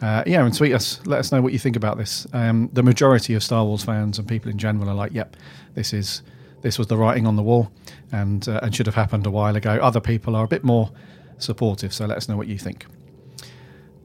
Uh, 0.00 0.22
yeah, 0.26 0.44
and 0.44 0.56
tweet 0.56 0.72
us. 0.72 1.00
Let 1.06 1.18
us 1.18 1.32
know 1.32 1.42
what 1.42 1.52
you 1.52 1.58
think 1.58 1.76
about 1.76 1.98
this. 1.98 2.26
Um, 2.32 2.70
the 2.72 2.82
majority 2.82 3.34
of 3.34 3.42
Star 3.42 3.64
Wars 3.64 3.84
fans 3.84 4.18
and 4.18 4.26
people 4.26 4.50
in 4.50 4.56
general 4.56 4.88
are 4.88 4.94
like, 4.94 5.12
"Yep, 5.12 5.36
this 5.74 5.92
is 5.92 6.22
this 6.62 6.78
was 6.78 6.86
the 6.86 6.96
writing 6.96 7.26
on 7.26 7.36
the 7.36 7.42
wall 7.42 7.70
and 8.12 8.48
uh, 8.48 8.60
and 8.62 8.74
should 8.74 8.86
have 8.86 8.94
happened 8.94 9.26
a 9.26 9.30
while 9.30 9.56
ago. 9.56 9.78
Other 9.82 10.00
people 10.00 10.34
are 10.36 10.44
a 10.44 10.48
bit 10.48 10.64
more 10.64 10.90
supportive, 11.38 11.92
so 11.92 12.06
let 12.06 12.16
us 12.16 12.28
know 12.28 12.36
what 12.36 12.46
you 12.46 12.58
think. 12.58 12.86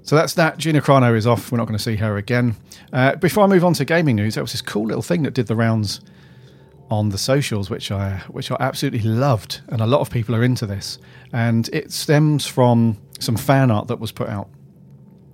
So 0.04 0.16
that's 0.16 0.34
that. 0.34 0.58
Gina 0.58 0.82
Carano 0.82 1.16
is 1.16 1.26
off. 1.26 1.52
We're 1.52 1.58
not 1.58 1.68
going 1.68 1.78
to 1.78 1.84
see 1.84 1.96
her 1.96 2.18
again. 2.18 2.56
Uh, 2.92 3.16
before 3.16 3.46
I 3.46 3.48
move 3.48 3.64
on 3.64 3.74
to 3.76 3.86
gaming 3.86 4.18
news, 4.18 4.36
there 4.36 4.44
was 4.44 4.52
this 4.52 4.62
cool 4.62 4.86
little 4.86 5.02
thing 5.02 5.24
that 5.24 5.34
did 5.34 5.48
the 5.48 5.56
rounds 5.56 6.02
on 6.90 7.10
the 7.10 7.18
socials, 7.18 7.70
which 7.70 7.92
I 7.92 8.18
which 8.30 8.52
I 8.52 8.58
absolutely 8.60 9.02
loved, 9.02 9.62
and 9.68 9.82
a 9.82 9.88
lot 9.88 10.02
of 10.02 10.10
people 10.10 10.36
are 10.36 10.44
into 10.44 10.66
this. 10.66 11.00
And 11.32 11.70
it 11.70 11.92
stems 11.92 12.46
from 12.46 12.98
some 13.20 13.36
fan 13.36 13.72
art 13.72 13.88
that 13.88 14.00
was 14.00 14.12
put 14.12 14.30
out, 14.30 14.50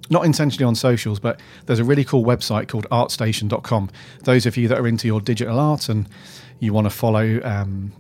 not 0.10 0.26
intentionally 0.26 0.66
on 0.66 0.76
socials, 0.76 1.20
but 1.20 1.42
there's 1.66 1.80
a 1.80 1.84
really 1.84 2.06
cool 2.06 2.24
website 2.24 2.68
called 2.68 2.88
ArtStation.com. 2.90 3.90
Those 4.24 4.46
of 4.46 4.56
you 4.58 4.68
that 4.68 4.80
are 4.80 4.88
into 4.88 5.08
your 5.08 5.22
digital 5.22 5.60
art 5.60 5.90
and 5.90 6.08
you 6.60 6.74
want 6.74 6.86
to 6.86 6.92
follow, 6.92 7.42
um, 7.44 7.92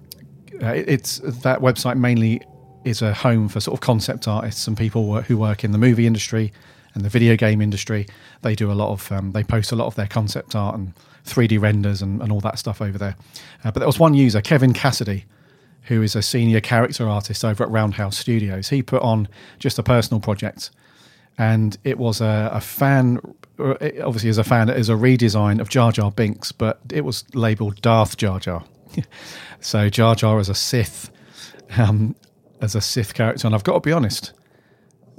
uh, 0.61 0.67
it's 0.67 1.19
that 1.19 1.59
website 1.59 1.97
mainly 1.97 2.41
is 2.85 3.01
a 3.01 3.13
home 3.13 3.49
for 3.49 3.59
sort 3.59 3.75
of 3.75 3.81
concept 3.81 4.27
artists 4.27 4.67
and 4.67 4.77
people 4.77 5.21
who 5.21 5.37
work 5.37 5.63
in 5.63 5.71
the 5.71 5.77
movie 5.77 6.07
industry 6.07 6.53
and 6.93 7.03
the 7.05 7.09
video 7.09 7.35
game 7.35 7.61
industry. 7.61 8.07
They 8.41 8.55
do 8.55 8.71
a 8.71 8.73
lot 8.73 8.91
of, 8.91 9.11
um, 9.11 9.31
they 9.31 9.43
post 9.43 9.71
a 9.71 9.75
lot 9.75 9.87
of 9.87 9.95
their 9.95 10.07
concept 10.07 10.55
art 10.55 10.75
and 10.75 10.93
3D 11.25 11.59
renders 11.61 12.01
and, 12.01 12.21
and 12.21 12.31
all 12.31 12.39
that 12.41 12.59
stuff 12.59 12.81
over 12.81 12.97
there. 12.97 13.15
Uh, 13.63 13.71
but 13.71 13.79
there 13.79 13.87
was 13.87 13.99
one 13.99 14.13
user, 14.13 14.41
Kevin 14.41 14.73
Cassidy, 14.73 15.25
who 15.83 16.01
is 16.01 16.15
a 16.15 16.21
senior 16.21 16.61
character 16.61 17.07
artist 17.07 17.43
over 17.45 17.63
at 17.63 17.69
Roundhouse 17.69 18.17
Studios. 18.17 18.69
He 18.69 18.81
put 18.81 19.01
on 19.01 19.27
just 19.59 19.79
a 19.79 19.83
personal 19.83 20.19
project, 20.19 20.71
and 21.37 21.77
it 21.83 21.97
was 21.97 22.21
a, 22.21 22.49
a 22.53 22.61
fan. 22.61 23.19
uh, 23.59 23.75
Obviously, 24.03 24.29
as 24.29 24.37
a 24.37 24.43
fan, 24.43 24.69
it 24.69 24.77
is 24.77 24.89
a 24.89 24.93
redesign 24.93 25.59
of 25.59 25.69
Jar 25.69 25.91
Jar 25.91 26.11
Binks, 26.11 26.51
but 26.51 26.79
it 26.91 27.05
was 27.05 27.23
labeled 27.33 27.81
Darth 27.81 28.17
Jar 28.17 28.39
Jar. 28.39 28.63
so 29.61 29.89
Jar 29.89 30.15
Jar 30.15 30.39
as 30.39 30.49
a 30.49 30.55
Sith, 30.55 31.09
um, 31.77 32.15
as 32.61 32.75
a 32.75 32.81
Sith 32.81 33.13
character, 33.13 33.47
and 33.47 33.55
I've 33.55 33.63
got 33.63 33.73
to 33.73 33.79
be 33.79 33.91
honest. 33.91 34.33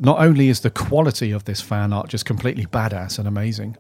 Not 0.01 0.21
only 0.21 0.49
is 0.49 0.61
the 0.61 0.71
quality 0.71 1.31
of 1.31 1.45
this 1.45 1.61
fan 1.61 1.93
art 1.93 2.09
just 2.09 2.25
completely 2.25 2.67
badass 2.67 3.19
and 3.19 3.29
amazing, 3.29 3.77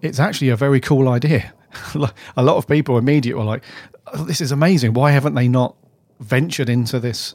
it's 0.00 0.18
actually 0.18 0.48
a 0.48 0.56
very 0.56 0.80
cool 0.80 1.08
idea. 1.08 1.52
a 2.36 2.42
lot 2.42 2.56
of 2.56 2.66
people 2.66 2.96
immediately 2.96 3.38
were 3.38 3.44
like, 3.44 3.62
oh, 4.12 4.24
"This 4.24 4.40
is 4.40 4.50
amazing! 4.50 4.94
Why 4.94 5.10
haven't 5.10 5.34
they 5.34 5.48
not 5.48 5.76
ventured 6.20 6.68
into 6.68 6.98
this 6.98 7.34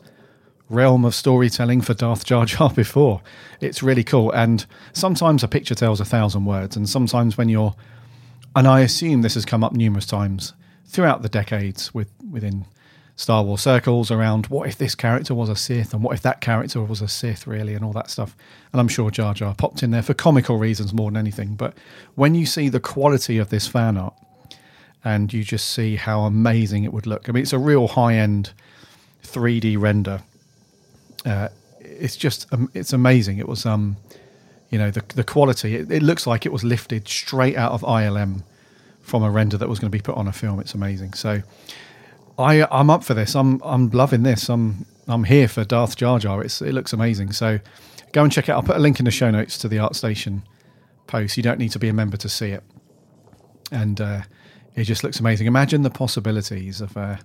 realm 0.70 1.06
of 1.06 1.14
storytelling 1.14 1.82
for 1.82 1.94
Darth 1.94 2.26
Jar 2.26 2.46
Jar 2.46 2.70
before?" 2.76 3.22
It's 3.60 3.84
really 3.84 4.04
cool. 4.04 4.32
And 4.32 4.66
sometimes 4.94 5.44
a 5.44 5.48
picture 5.48 5.76
tells 5.76 6.00
a 6.00 6.06
thousand 6.06 6.46
words, 6.46 6.76
and 6.76 6.90
sometimes 6.90 7.38
when 7.38 7.50
you're, 7.50 7.76
and 8.56 8.68
I 8.68 8.82
assume 8.82 9.22
this 9.22 9.36
has 9.36 9.46
come 9.46 9.64
up 9.64 9.74
numerous 9.74 10.08
times 10.08 10.54
throughout 10.86 11.22
the 11.22 11.30
decades 11.30 11.94
with 11.94 12.10
within 12.30 12.66
Star 13.16 13.44
Wars 13.44 13.62
circles 13.62 14.10
around 14.10 14.48
what 14.48 14.68
if 14.68 14.78
this 14.78 14.96
character 14.96 15.36
was 15.36 15.50
a 15.50 15.56
Sith 15.56 15.94
and 15.94 16.04
what 16.04 16.14
if 16.14 16.22
that 16.22 16.42
character 16.42 16.82
was 16.82 17.02
a 17.02 17.08
Sith, 17.08 17.46
really, 17.46 17.74
and 17.74 17.84
all 17.84 17.94
that 17.94 18.10
stuff. 18.10 18.36
And 18.72 18.80
I'm 18.80 18.88
sure 18.88 19.12
Jar 19.12 19.34
Jar 19.34 19.54
popped 19.54 19.84
in 19.84 19.92
there 19.92 20.02
for 20.02 20.14
comical 20.14 20.58
reasons 20.58 20.94
more 20.94 21.12
than 21.12 21.18
anything. 21.18 21.56
But 21.56 21.76
when 22.16 22.36
you 22.36 22.46
see 22.46 22.70
the 22.70 22.80
quality 22.80 23.38
of 23.38 23.50
this 23.50 23.68
fan 23.68 23.98
art 23.98 24.14
and 25.04 25.32
you 25.32 25.44
just 25.44 25.72
see 25.72 25.96
how 25.96 26.22
amazing 26.22 26.84
it 26.84 26.94
would 26.94 27.06
look, 27.06 27.30
I 27.30 27.32
mean, 27.32 27.44
it's 27.44 27.54
a 27.54 27.60
real 27.60 27.90
high 27.90 28.16
end 28.16 28.54
3D 29.24 29.80
render. 29.80 30.22
Uh, 31.26 31.50
it's 31.80 32.16
just, 32.16 32.52
um, 32.54 32.72
it's 32.74 32.94
amazing. 32.94 33.38
It 33.38 33.48
was, 33.48 33.66
um, 33.66 33.98
you 34.70 34.80
know, 34.80 34.90
the, 34.90 35.04
the 35.16 35.24
quality, 35.24 35.76
it, 35.76 35.92
it 35.92 36.02
looks 36.02 36.26
like 36.26 36.46
it 36.46 36.52
was 36.52 36.64
lifted 36.64 37.08
straight 37.08 37.58
out 37.58 37.74
of 37.74 37.82
ILM 37.82 38.44
from 39.02 39.24
a 39.24 39.30
render 39.30 39.58
that 39.58 39.68
was 39.68 39.80
going 39.80 39.92
to 39.92 39.96
be 39.96 40.02
put 40.02 40.16
on 40.16 40.28
a 40.28 40.34
film. 40.34 40.60
It's 40.60 40.74
amazing. 40.74 41.14
So, 41.14 41.42
I 42.42 42.68
I'm 42.72 42.90
up 42.90 43.04
for 43.04 43.14
this. 43.14 43.36
I'm 43.36 43.62
I'm 43.64 43.90
loving 43.90 44.24
this. 44.24 44.50
I'm 44.50 44.86
I'm 45.08 45.24
here 45.24 45.48
for 45.48 45.64
Darth 45.64 45.96
Jar 45.96 46.20
Jar. 46.20 46.44
It's 46.44 46.62
it 46.62 46.74
looks 46.74 46.94
amazing. 46.94 47.32
So 47.32 47.60
go 48.12 48.24
and 48.24 48.32
check 48.32 48.50
it 48.50 48.52
out. 48.52 48.58
I'll 48.58 48.64
put 48.64 48.76
a 48.76 48.80
link 48.80 49.00
in 49.00 49.06
the 49.06 49.12
show 49.12 49.32
notes 49.32 49.58
to 49.60 49.68
the 49.68 49.78
ArtStation 49.78 50.44
post. 51.08 51.38
You 51.38 51.44
don't 51.44 51.60
need 51.60 51.72
to 51.72 51.80
be 51.80 51.90
a 51.90 51.94
member 51.94 52.18
to 52.18 52.30
see 52.30 52.50
it, 52.50 52.64
and 53.72 54.00
uh, 54.00 54.22
it 54.76 54.86
just 54.86 55.04
looks 55.04 55.20
amazing. 55.20 55.48
Imagine 55.48 55.82
the 55.82 55.90
possibilities 55.90 56.82
of 56.82 56.96
uh, 56.96 57.18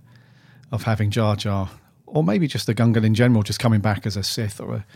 of 0.73 0.83
having 0.85 1.11
Jar 1.11 1.37
Jar, 1.37 1.71
or 2.07 2.25
maybe 2.25 2.47
just 2.47 2.67
the 2.67 2.75
Gungan 2.75 3.05
in 3.05 3.15
general, 3.15 3.43
just 3.43 3.61
coming 3.61 3.81
back 3.81 4.07
as 4.07 4.17
a 4.17 4.23
Sith 4.23 4.61
or 4.61 4.75
a 4.77 4.87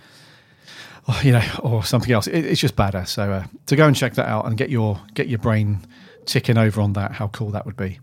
or, 1.09 1.15
you 1.23 1.33
know, 1.33 1.45
or 1.63 1.85
something 1.85 2.13
else. 2.13 2.27
It, 2.27 2.45
it's 2.45 2.61
just 2.61 2.77
badass. 2.77 3.09
So 3.09 3.31
uh, 3.33 3.45
to 3.67 3.77
go 3.77 3.87
and 3.87 3.97
check 3.97 4.15
that 4.15 4.27
out 4.27 4.47
and 4.47 4.57
get 4.57 4.71
your 4.71 5.01
get 5.15 5.29
your 5.29 5.39
brain 5.39 5.81
ticking 6.27 6.59
over 6.59 6.81
on 6.81 6.93
that, 6.95 7.13
how 7.13 7.29
cool 7.29 7.51
that 7.51 7.67
would 7.67 7.77
be 7.77 7.99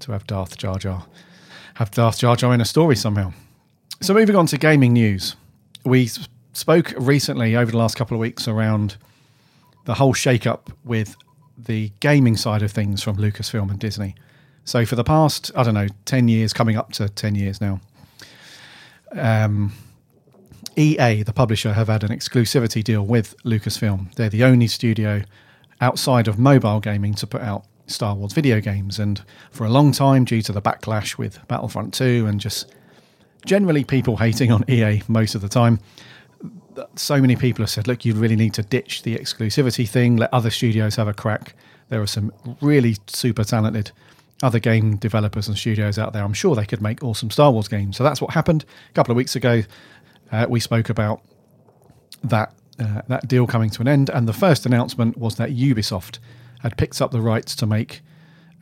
to 0.00 0.12
have 0.12 0.26
Darth 0.26 0.56
Jar 0.56 0.78
Jar 0.78 1.06
have 1.74 1.90
Darth 1.90 2.18
Jar 2.18 2.36
Jar 2.36 2.52
in 2.54 2.60
a 2.60 2.64
story 2.64 2.96
somehow. 2.96 3.32
So 4.00 4.14
moving 4.14 4.36
on 4.36 4.46
to 4.46 4.58
gaming 4.58 4.92
news, 4.92 5.36
we 5.84 6.10
spoke 6.52 6.92
recently 6.96 7.56
over 7.56 7.70
the 7.70 7.78
last 7.78 7.96
couple 7.96 8.16
of 8.16 8.20
weeks 8.20 8.48
around 8.48 8.96
the 9.84 9.94
whole 9.94 10.12
shake-up 10.12 10.70
with 10.84 11.16
the 11.56 11.92
gaming 12.00 12.36
side 12.36 12.62
of 12.62 12.72
things 12.72 13.02
from 13.02 13.16
Lucasfilm 13.16 13.70
and 13.70 13.78
Disney. 13.78 14.14
So 14.64 14.86
for 14.86 14.96
the 14.96 15.04
past, 15.04 15.50
I 15.56 15.62
don't 15.62 15.74
know, 15.74 15.88
ten 16.04 16.28
years, 16.28 16.52
coming 16.52 16.76
up 16.76 16.92
to 16.92 17.08
ten 17.08 17.34
years 17.34 17.60
now, 17.60 17.80
um, 19.12 19.72
EA, 20.76 21.22
the 21.22 21.32
publisher, 21.32 21.72
have 21.72 21.88
had 21.88 22.04
an 22.04 22.10
exclusivity 22.10 22.82
deal 22.82 23.04
with 23.04 23.36
Lucasfilm. 23.44 24.14
They're 24.14 24.28
the 24.28 24.44
only 24.44 24.68
studio 24.68 25.22
outside 25.80 26.28
of 26.28 26.38
mobile 26.38 26.80
gaming 26.80 27.14
to 27.14 27.26
put 27.26 27.42
out 27.42 27.64
Star 27.92 28.14
Wars 28.14 28.32
video 28.32 28.60
games. 28.60 28.98
And 28.98 29.22
for 29.50 29.64
a 29.64 29.70
long 29.70 29.92
time, 29.92 30.24
due 30.24 30.42
to 30.42 30.52
the 30.52 30.62
backlash 30.62 31.18
with 31.18 31.46
Battlefront 31.48 31.94
2 31.94 32.26
and 32.26 32.40
just 32.40 32.72
generally 33.44 33.84
people 33.84 34.16
hating 34.16 34.50
on 34.50 34.64
EA 34.68 35.02
most 35.08 35.34
of 35.34 35.40
the 35.40 35.48
time, 35.48 35.80
so 36.96 37.20
many 37.20 37.36
people 37.36 37.62
have 37.62 37.70
said, 37.70 37.86
look, 37.86 38.04
you 38.04 38.14
really 38.14 38.36
need 38.36 38.54
to 38.54 38.62
ditch 38.62 39.02
the 39.02 39.16
exclusivity 39.16 39.88
thing, 39.88 40.16
let 40.16 40.32
other 40.32 40.50
studios 40.50 40.96
have 40.96 41.08
a 41.08 41.14
crack. 41.14 41.54
There 41.88 42.00
are 42.00 42.06
some 42.06 42.32
really 42.60 42.96
super 43.06 43.44
talented 43.44 43.92
other 44.42 44.58
game 44.58 44.96
developers 44.96 45.48
and 45.48 45.56
studios 45.56 45.98
out 45.98 46.12
there. 46.12 46.24
I'm 46.24 46.32
sure 46.32 46.54
they 46.56 46.66
could 46.66 46.82
make 46.82 47.02
awesome 47.02 47.30
Star 47.30 47.52
Wars 47.52 47.68
games. 47.68 47.96
So 47.96 48.04
that's 48.04 48.20
what 48.20 48.32
happened 48.32 48.64
a 48.90 48.92
couple 48.92 49.12
of 49.12 49.16
weeks 49.16 49.36
ago. 49.36 49.62
Uh, 50.30 50.46
we 50.48 50.60
spoke 50.60 50.88
about 50.88 51.22
that 52.24 52.54
uh, 52.80 53.02
that 53.08 53.28
deal 53.28 53.46
coming 53.46 53.70
to 53.70 53.82
an 53.82 53.88
end, 53.88 54.08
and 54.08 54.26
the 54.26 54.32
first 54.32 54.64
announcement 54.64 55.18
was 55.18 55.36
that 55.36 55.50
Ubisoft 55.50 56.18
had 56.62 56.76
picked 56.76 57.00
up 57.00 57.10
the 57.10 57.20
rights 57.20 57.54
to 57.56 57.66
make 57.66 58.00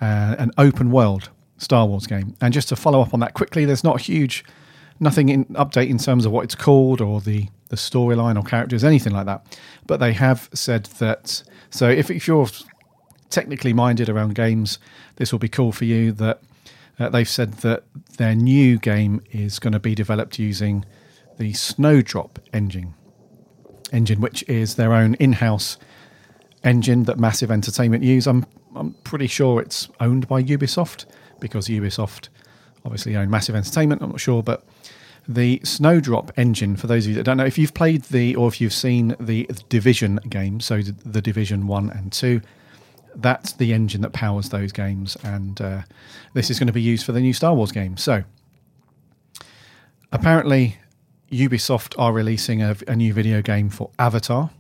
uh, 0.01 0.37
an 0.39 0.51
open 0.59 0.91
world 0.91 1.31
Star 1.59 1.87
Wars 1.87 2.07
game. 2.07 2.35
And 2.41 2.53
just 2.55 2.69
to 2.71 2.77
follow 2.77 3.01
up 3.03 3.13
on 3.15 3.21
that 3.21 3.35
quickly, 3.35 3.65
there's 3.65 3.85
not 3.85 4.01
a 4.01 4.03
huge 4.03 4.45
nothing 4.99 5.31
in 5.31 5.45
update 5.47 5.89
in 5.89 5.99
terms 5.99 6.27
of 6.27 6.33
what 6.33 6.45
it's 6.45 6.55
called 6.55 7.01
or 7.01 7.21
the 7.21 7.49
the 7.69 7.77
storyline 7.77 8.37
or 8.37 8.43
characters, 8.43 8.83
anything 8.83 9.13
like 9.13 9.27
that. 9.27 9.59
But 9.87 10.01
they 10.01 10.13
have 10.13 10.49
said 10.53 10.87
that. 10.99 11.43
So 11.71 11.89
if, 11.89 12.11
if 12.11 12.27
you're 12.27 12.49
technically 13.31 13.73
minded 13.73 14.09
around 14.09 14.35
games, 14.35 14.81
this 15.17 15.31
will 15.31 15.39
be 15.39 15.49
cool 15.49 15.71
for 15.71 15.85
you. 15.85 16.11
That 16.11 16.43
uh, 16.99 17.11
they've 17.11 17.29
said 17.29 17.55
that 17.59 17.85
their 18.19 18.35
new 18.35 18.77
game 18.79 19.23
is 19.31 19.61
going 19.61 19.73
to 19.73 19.79
be 19.79 19.95
developed 19.95 20.39
using 20.39 20.85
the 21.39 21.53
Snowdrop 21.53 22.41
engine, 22.53 22.95
engine 23.93 24.21
which 24.21 24.43
is 24.49 24.75
their 24.75 24.93
own 24.93 25.15
in-house 25.15 25.79
engine 26.65 27.05
that 27.05 27.19
Massive 27.19 27.51
Entertainment 27.51 28.03
use. 28.05 28.27
I'm 28.27 28.47
I'm 28.75 28.93
pretty 29.05 29.27
sure 29.27 29.61
it's 29.61 29.89
owned 29.99 30.29
by 30.29 30.43
Ubisoft 30.43 31.07
because 31.41 31.69
Ubisoft 31.69 32.29
obviously 32.85 33.17
own 33.17 33.31
Massive 33.31 33.55
Entertainment. 33.55 34.03
I'm 34.03 34.11
not 34.11 34.21
sure, 34.21 34.43
but 34.43 34.65
the 35.27 35.61
Snowdrop 35.65 36.33
engine, 36.37 36.77
for 36.77 36.87
those 36.87 37.05
of 37.07 37.11
you 37.11 37.17
that 37.17 37.25
don't 37.25 37.37
know, 37.37 37.45
if 37.45 37.59
you've 37.59 37.75
played 37.75 38.03
the 38.05 38.35
or 38.37 38.49
if 38.49 38.61
you've 38.61 38.73
seen 38.73 39.17
the 39.21 39.49
Division 39.69 40.17
game, 40.29 40.61
so 40.61 40.83
the 40.83 41.21
Division 41.21 41.67
1 41.67 41.91
and 41.91 42.13
2, 42.13 42.41
that's 43.17 43.53
the 43.53 43.73
engine 43.73 44.01
that 44.03 44.13
powers 44.13 44.49
those 44.49 44.73
games. 44.73 45.17
And 45.23 45.61
uh, 45.61 45.83
this 46.33 46.51
is 46.51 46.59
going 46.59 46.69
to 46.69 46.73
be 46.73 46.83
used 46.83 47.05
for 47.05 47.13
the 47.13 47.21
new 47.21 47.33
Star 47.33 47.55
Wars 47.55 47.73
game. 47.73 47.97
So 47.97 48.25
apparently, 50.13 50.79
Ubisoft 51.31 51.95
are 51.99 52.13
releasing 52.13 52.63
a, 52.63 52.77
a 52.89 52.97
new 52.97 53.13
video 53.13 53.43
game 53.43 53.71
for 53.71 53.91
Avatar. 53.99 54.51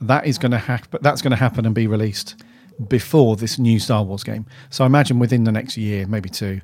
That 0.00 0.26
is 0.26 0.38
going 0.38 0.52
to 0.52 0.58
happen. 0.58 1.00
That's 1.02 1.22
going 1.22 1.32
to 1.32 1.36
happen 1.36 1.66
and 1.66 1.74
be 1.74 1.86
released 1.86 2.42
before 2.88 3.36
this 3.36 3.58
new 3.58 3.78
Star 3.78 4.02
Wars 4.02 4.24
game. 4.24 4.46
So 4.70 4.84
I 4.84 4.86
imagine 4.86 5.18
within 5.18 5.44
the 5.44 5.52
next 5.52 5.76
year, 5.76 6.06
maybe 6.06 6.28
two, 6.28 6.60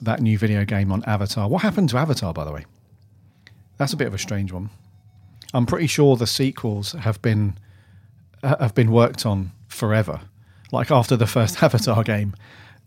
that 0.00 0.20
new 0.20 0.38
video 0.38 0.64
game 0.64 0.90
on 0.90 1.04
Avatar. 1.04 1.48
What 1.48 1.62
happened 1.62 1.90
to 1.90 1.98
Avatar, 1.98 2.32
by 2.32 2.44
the 2.44 2.52
way? 2.52 2.64
That's 3.76 3.92
a 3.92 3.96
bit 3.96 4.06
of 4.06 4.14
a 4.14 4.18
strange 4.18 4.52
one. 4.52 4.70
I'm 5.54 5.66
pretty 5.66 5.86
sure 5.86 6.16
the 6.16 6.26
sequels 6.26 6.92
have 6.92 7.20
been 7.20 7.58
uh, 8.42 8.56
have 8.58 8.74
been 8.74 8.90
worked 8.90 9.26
on 9.26 9.52
forever. 9.68 10.20
Like 10.70 10.90
after 10.90 11.16
the 11.16 11.26
first 11.26 11.62
Avatar 11.64 12.02
game, 12.02 12.34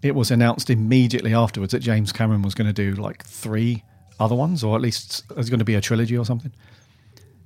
it 0.02 0.16
was 0.16 0.32
announced 0.32 0.70
immediately 0.70 1.34
afterwards 1.34 1.72
that 1.72 1.80
James 1.80 2.12
Cameron 2.12 2.42
was 2.42 2.56
going 2.56 2.68
to 2.68 2.74
do 2.74 3.00
like 3.00 3.24
three 3.24 3.84
other 4.20 4.36
ones, 4.36 4.64
or 4.64 4.76
at 4.76 4.82
least 4.82 5.28
there's 5.30 5.50
going 5.50 5.60
to 5.60 5.66
be 5.66 5.76
a 5.76 5.82
trilogy 5.82 6.18
or 6.18 6.26
something. 6.26 6.54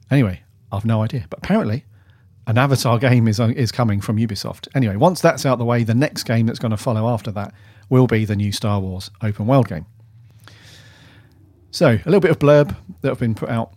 Anyway, 0.10 0.41
I've 0.72 0.86
no 0.86 1.03
idea, 1.03 1.25
but 1.29 1.39
apparently 1.39 1.86
an 2.50 2.58
Avatar 2.58 2.98
game 2.98 3.27
is 3.27 3.39
is 3.39 3.72
coming 3.72 4.01
from 4.01 4.18
Ubisoft. 4.18 4.68
Anyway, 4.74 4.96
once 4.96 5.22
that's 5.22 5.46
out 5.46 5.60
the 5.60 5.65
way, 5.65 5.84
the 5.84 5.94
next 5.94 6.24
game 6.24 6.48
that's 6.48 6.58
going 6.58 6.72
to 6.72 6.77
follow 6.77 7.08
after 7.08 7.32
that 7.32 7.53
will 7.89 8.08
be 8.08 8.25
the 8.25 8.36
new 8.36 8.51
Star 8.51 8.79
Wars 8.79 9.12
open 9.22 9.46
world 9.46 9.68
game. 9.68 9.86
So, 11.70 11.89
a 11.89 12.06
little 12.06 12.20
bit 12.20 12.32
of 12.32 12.39
blurb 12.39 12.75
that 13.01 13.10
have 13.10 13.20
been 13.20 13.36
put 13.36 13.50
out 13.50 13.74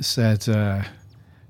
said 0.00 0.48
uh, 0.48 0.84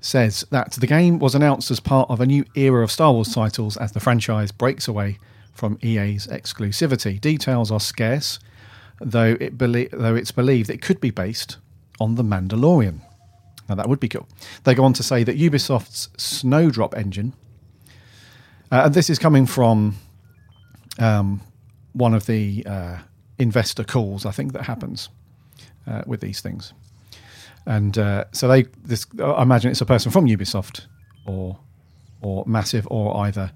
says 0.01 0.45
that 0.51 0.73
the 0.73 0.89
game 0.89 1.21
was 1.21 1.37
announced 1.37 1.71
as 1.71 1.79
part 1.79 2.11
of 2.11 2.21
a 2.21 2.27
new 2.27 2.45
era 2.57 2.83
of 2.83 2.91
Star 2.91 3.13
Wars 3.13 3.33
titles 3.33 3.77
as 3.77 3.93
the 3.93 4.01
franchise 4.01 4.51
breaks 4.51 4.89
away 4.89 5.17
from 5.53 5.79
EA's 5.81 6.27
exclusivity. 6.27 7.21
Details 7.21 7.71
are 7.71 7.79
scarce, 7.79 8.41
though 9.01 9.37
it 9.41 9.57
belie- 9.57 9.91
though 9.93 10.17
it's 10.17 10.33
believed 10.33 10.71
it 10.71 10.83
could 10.83 11.01
be 11.01 11.11
based 11.11 11.59
on 12.01 12.17
the 12.17 12.25
Mandalorian. 12.25 13.03
Now 13.71 13.77
that 13.77 13.89
would 13.89 14.01
be 14.01 14.09
cool. 14.09 14.27
They 14.65 14.75
go 14.75 14.83
on 14.83 14.93
to 14.95 15.05
say 15.05 15.23
that 15.23 15.39
Ubisoft's 15.39 16.09
Snowdrop 16.17 16.97
engine, 16.97 17.35
uh, 18.73 18.83
and 18.87 18.95
this 18.95 19.09
is 19.09 19.17
coming 19.17 19.47
from 19.47 19.97
um, 20.99 21.41
one 21.93 22.13
of 22.13 22.27
the 22.27 22.67
uh, 22.67 22.99
investor 23.39 23.85
calls, 23.85 24.27
I 24.27 24.33
think 24.33 24.55
that 24.55 24.65
happens 24.65 25.09
uh, 25.87 26.03
with 26.05 26.21
these 26.21 26.41
things. 26.41 26.73
And 27.65 27.97
uh, 27.97 28.25
so 28.33 28.49
they, 28.49 28.65
this, 28.83 29.07
I 29.23 29.43
imagine 29.43 29.71
it's 29.71 29.81
a 29.81 29.87
person 29.87 30.11
from 30.11 30.27
Ubisoft 30.27 30.87
or 31.25 31.59
or 32.23 32.45
Massive 32.47 32.87
or 32.91 33.17
either 33.19 33.53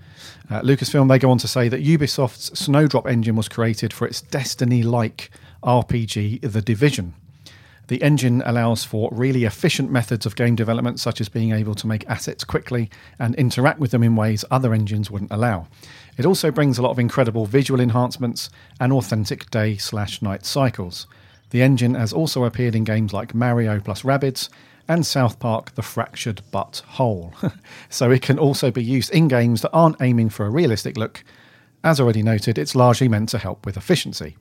uh, 0.48 0.60
Lucasfilm. 0.62 1.08
They 1.08 1.18
go 1.18 1.30
on 1.30 1.38
to 1.38 1.48
say 1.48 1.68
that 1.68 1.84
Ubisoft's 1.84 2.58
Snowdrop 2.58 3.06
engine 3.06 3.36
was 3.36 3.46
created 3.46 3.92
for 3.92 4.06
its 4.06 4.22
Destiny-like 4.22 5.30
RPG, 5.62 6.50
The 6.50 6.62
Division. 6.62 7.14
The 7.88 8.02
engine 8.02 8.42
allows 8.46 8.82
for 8.82 9.10
really 9.12 9.44
efficient 9.44 9.90
methods 9.90 10.24
of 10.24 10.36
game 10.36 10.54
development, 10.54 11.00
such 11.00 11.20
as 11.20 11.28
being 11.28 11.52
able 11.52 11.74
to 11.74 11.86
make 11.86 12.08
assets 12.08 12.42
quickly 12.42 12.88
and 13.18 13.34
interact 13.34 13.78
with 13.78 13.90
them 13.90 14.02
in 14.02 14.16
ways 14.16 14.44
other 14.50 14.72
engines 14.72 15.10
wouldn't 15.10 15.32
allow. 15.32 15.66
It 16.16 16.24
also 16.24 16.50
brings 16.50 16.78
a 16.78 16.82
lot 16.82 16.92
of 16.92 16.98
incredible 16.98 17.44
visual 17.44 17.80
enhancements 17.80 18.48
and 18.80 18.92
authentic 18.92 19.50
day 19.50 19.76
slash 19.76 20.22
night 20.22 20.46
cycles. 20.46 21.06
The 21.50 21.62
engine 21.62 21.94
has 21.94 22.12
also 22.12 22.44
appeared 22.44 22.74
in 22.74 22.84
games 22.84 23.12
like 23.12 23.34
Mario 23.34 23.80
plus 23.80 24.02
Rabbids 24.02 24.48
and 24.88 25.04
South 25.04 25.38
Park 25.38 25.74
The 25.74 25.82
Fractured 25.82 26.42
But 26.50 26.82
Whole. 26.86 27.34
so 27.90 28.10
it 28.10 28.22
can 28.22 28.38
also 28.38 28.70
be 28.70 28.82
used 28.82 29.10
in 29.10 29.28
games 29.28 29.60
that 29.62 29.72
aren't 29.72 30.00
aiming 30.00 30.30
for 30.30 30.46
a 30.46 30.50
realistic 30.50 30.96
look. 30.96 31.22
As 31.82 32.00
already 32.00 32.22
noted, 32.22 32.56
it's 32.56 32.74
largely 32.74 33.08
meant 33.08 33.28
to 33.30 33.38
help 33.38 33.66
with 33.66 33.76
efficiency. 33.76 34.36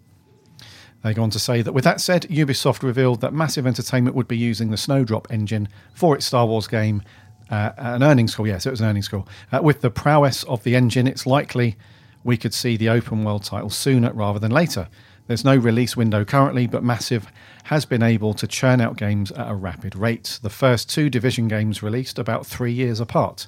They 1.03 1.13
go 1.13 1.23
on 1.23 1.29
to 1.31 1.39
say 1.39 1.61
that 1.61 1.73
with 1.73 1.83
that 1.83 1.99
said, 1.99 2.23
Ubisoft 2.23 2.81
revealed 2.81 3.21
that 3.21 3.33
Massive 3.33 3.67
Entertainment 3.67 4.15
would 4.15 4.27
be 4.27 4.37
using 4.37 4.71
the 4.71 4.77
Snowdrop 4.77 5.31
engine 5.31 5.67
for 5.93 6.15
its 6.15 6.25
Star 6.25 6.45
Wars 6.45 6.67
game. 6.67 7.03
Uh, 7.49 7.71
an 7.77 8.03
earnings 8.03 8.35
call, 8.35 8.47
yes, 8.47 8.65
it 8.65 8.71
was 8.71 8.79
an 8.79 8.87
earnings 8.87 9.09
call. 9.09 9.27
Uh, 9.51 9.59
with 9.61 9.81
the 9.81 9.91
prowess 9.91 10.43
of 10.45 10.63
the 10.63 10.75
engine, 10.75 11.05
it's 11.05 11.25
likely 11.25 11.75
we 12.23 12.37
could 12.37 12.53
see 12.53 12.77
the 12.77 12.87
open 12.87 13.25
world 13.25 13.43
title 13.43 13.69
sooner 13.69 14.13
rather 14.13 14.39
than 14.39 14.51
later. 14.51 14.87
There's 15.27 15.43
no 15.43 15.55
release 15.55 15.95
window 15.95 16.23
currently, 16.23 16.67
but 16.67 16.83
Massive 16.83 17.27
has 17.65 17.85
been 17.85 18.03
able 18.03 18.33
to 18.35 18.47
churn 18.47 18.81
out 18.81 18.97
games 18.97 19.31
at 19.31 19.49
a 19.49 19.55
rapid 19.55 19.95
rate. 19.95 20.39
The 20.41 20.49
first 20.49 20.89
two 20.89 21.09
Division 21.09 21.47
games 21.49 21.83
released 21.83 22.17
about 22.17 22.45
three 22.45 22.73
years 22.73 22.99
apart, 22.99 23.47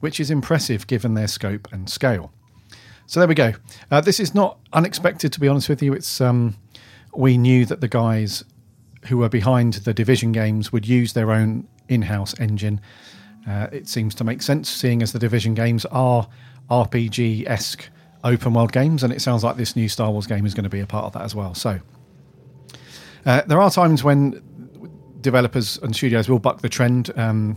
which 0.00 0.18
is 0.18 0.30
impressive 0.30 0.86
given 0.86 1.14
their 1.14 1.28
scope 1.28 1.68
and 1.72 1.88
scale. 1.88 2.32
So 3.06 3.20
there 3.20 3.28
we 3.28 3.34
go. 3.34 3.52
Uh, 3.90 4.00
this 4.00 4.18
is 4.18 4.34
not 4.34 4.58
unexpected, 4.72 5.32
to 5.32 5.40
be 5.40 5.48
honest 5.48 5.68
with 5.68 5.82
you. 5.82 5.92
It's 5.92 6.20
um, 6.20 6.56
we 7.18 7.38
knew 7.38 7.64
that 7.66 7.80
the 7.80 7.88
guys 7.88 8.44
who 9.06 9.18
were 9.18 9.28
behind 9.28 9.74
the 9.74 9.94
Division 9.94 10.32
games 10.32 10.72
would 10.72 10.86
use 10.86 11.12
their 11.12 11.30
own 11.30 11.66
in-house 11.88 12.38
engine. 12.40 12.80
Uh, 13.48 13.68
it 13.72 13.88
seems 13.88 14.14
to 14.16 14.24
make 14.24 14.42
sense, 14.42 14.68
seeing 14.68 15.02
as 15.02 15.12
the 15.12 15.18
Division 15.18 15.54
games 15.54 15.84
are 15.86 16.28
RPG-esque 16.70 17.88
open 18.24 18.54
world 18.54 18.72
games, 18.72 19.02
and 19.02 19.12
it 19.12 19.22
sounds 19.22 19.44
like 19.44 19.56
this 19.56 19.76
new 19.76 19.88
Star 19.88 20.10
Wars 20.10 20.26
game 20.26 20.44
is 20.44 20.54
going 20.54 20.64
to 20.64 20.70
be 20.70 20.80
a 20.80 20.86
part 20.86 21.04
of 21.04 21.12
that 21.12 21.22
as 21.22 21.34
well. 21.34 21.54
So 21.54 21.78
uh, 23.24 23.42
there 23.46 23.60
are 23.60 23.70
times 23.70 24.02
when 24.02 24.42
developers 25.20 25.78
and 25.78 25.94
studios 25.94 26.28
will 26.28 26.38
buck 26.38 26.60
the 26.60 26.68
trend. 26.68 27.10
Um, 27.16 27.56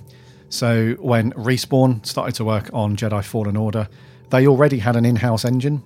so 0.50 0.94
when 1.00 1.32
Respawn 1.34 2.06
started 2.06 2.36
to 2.36 2.46
work 2.46 2.70
on 2.74 2.96
Jedi 2.96 3.24
Fallen 3.24 3.58
Order, 3.58 3.88
they 4.30 4.48
already 4.48 4.80
had 4.80 4.96
an 4.96 5.06
in-house 5.06 5.44
engine 5.46 5.84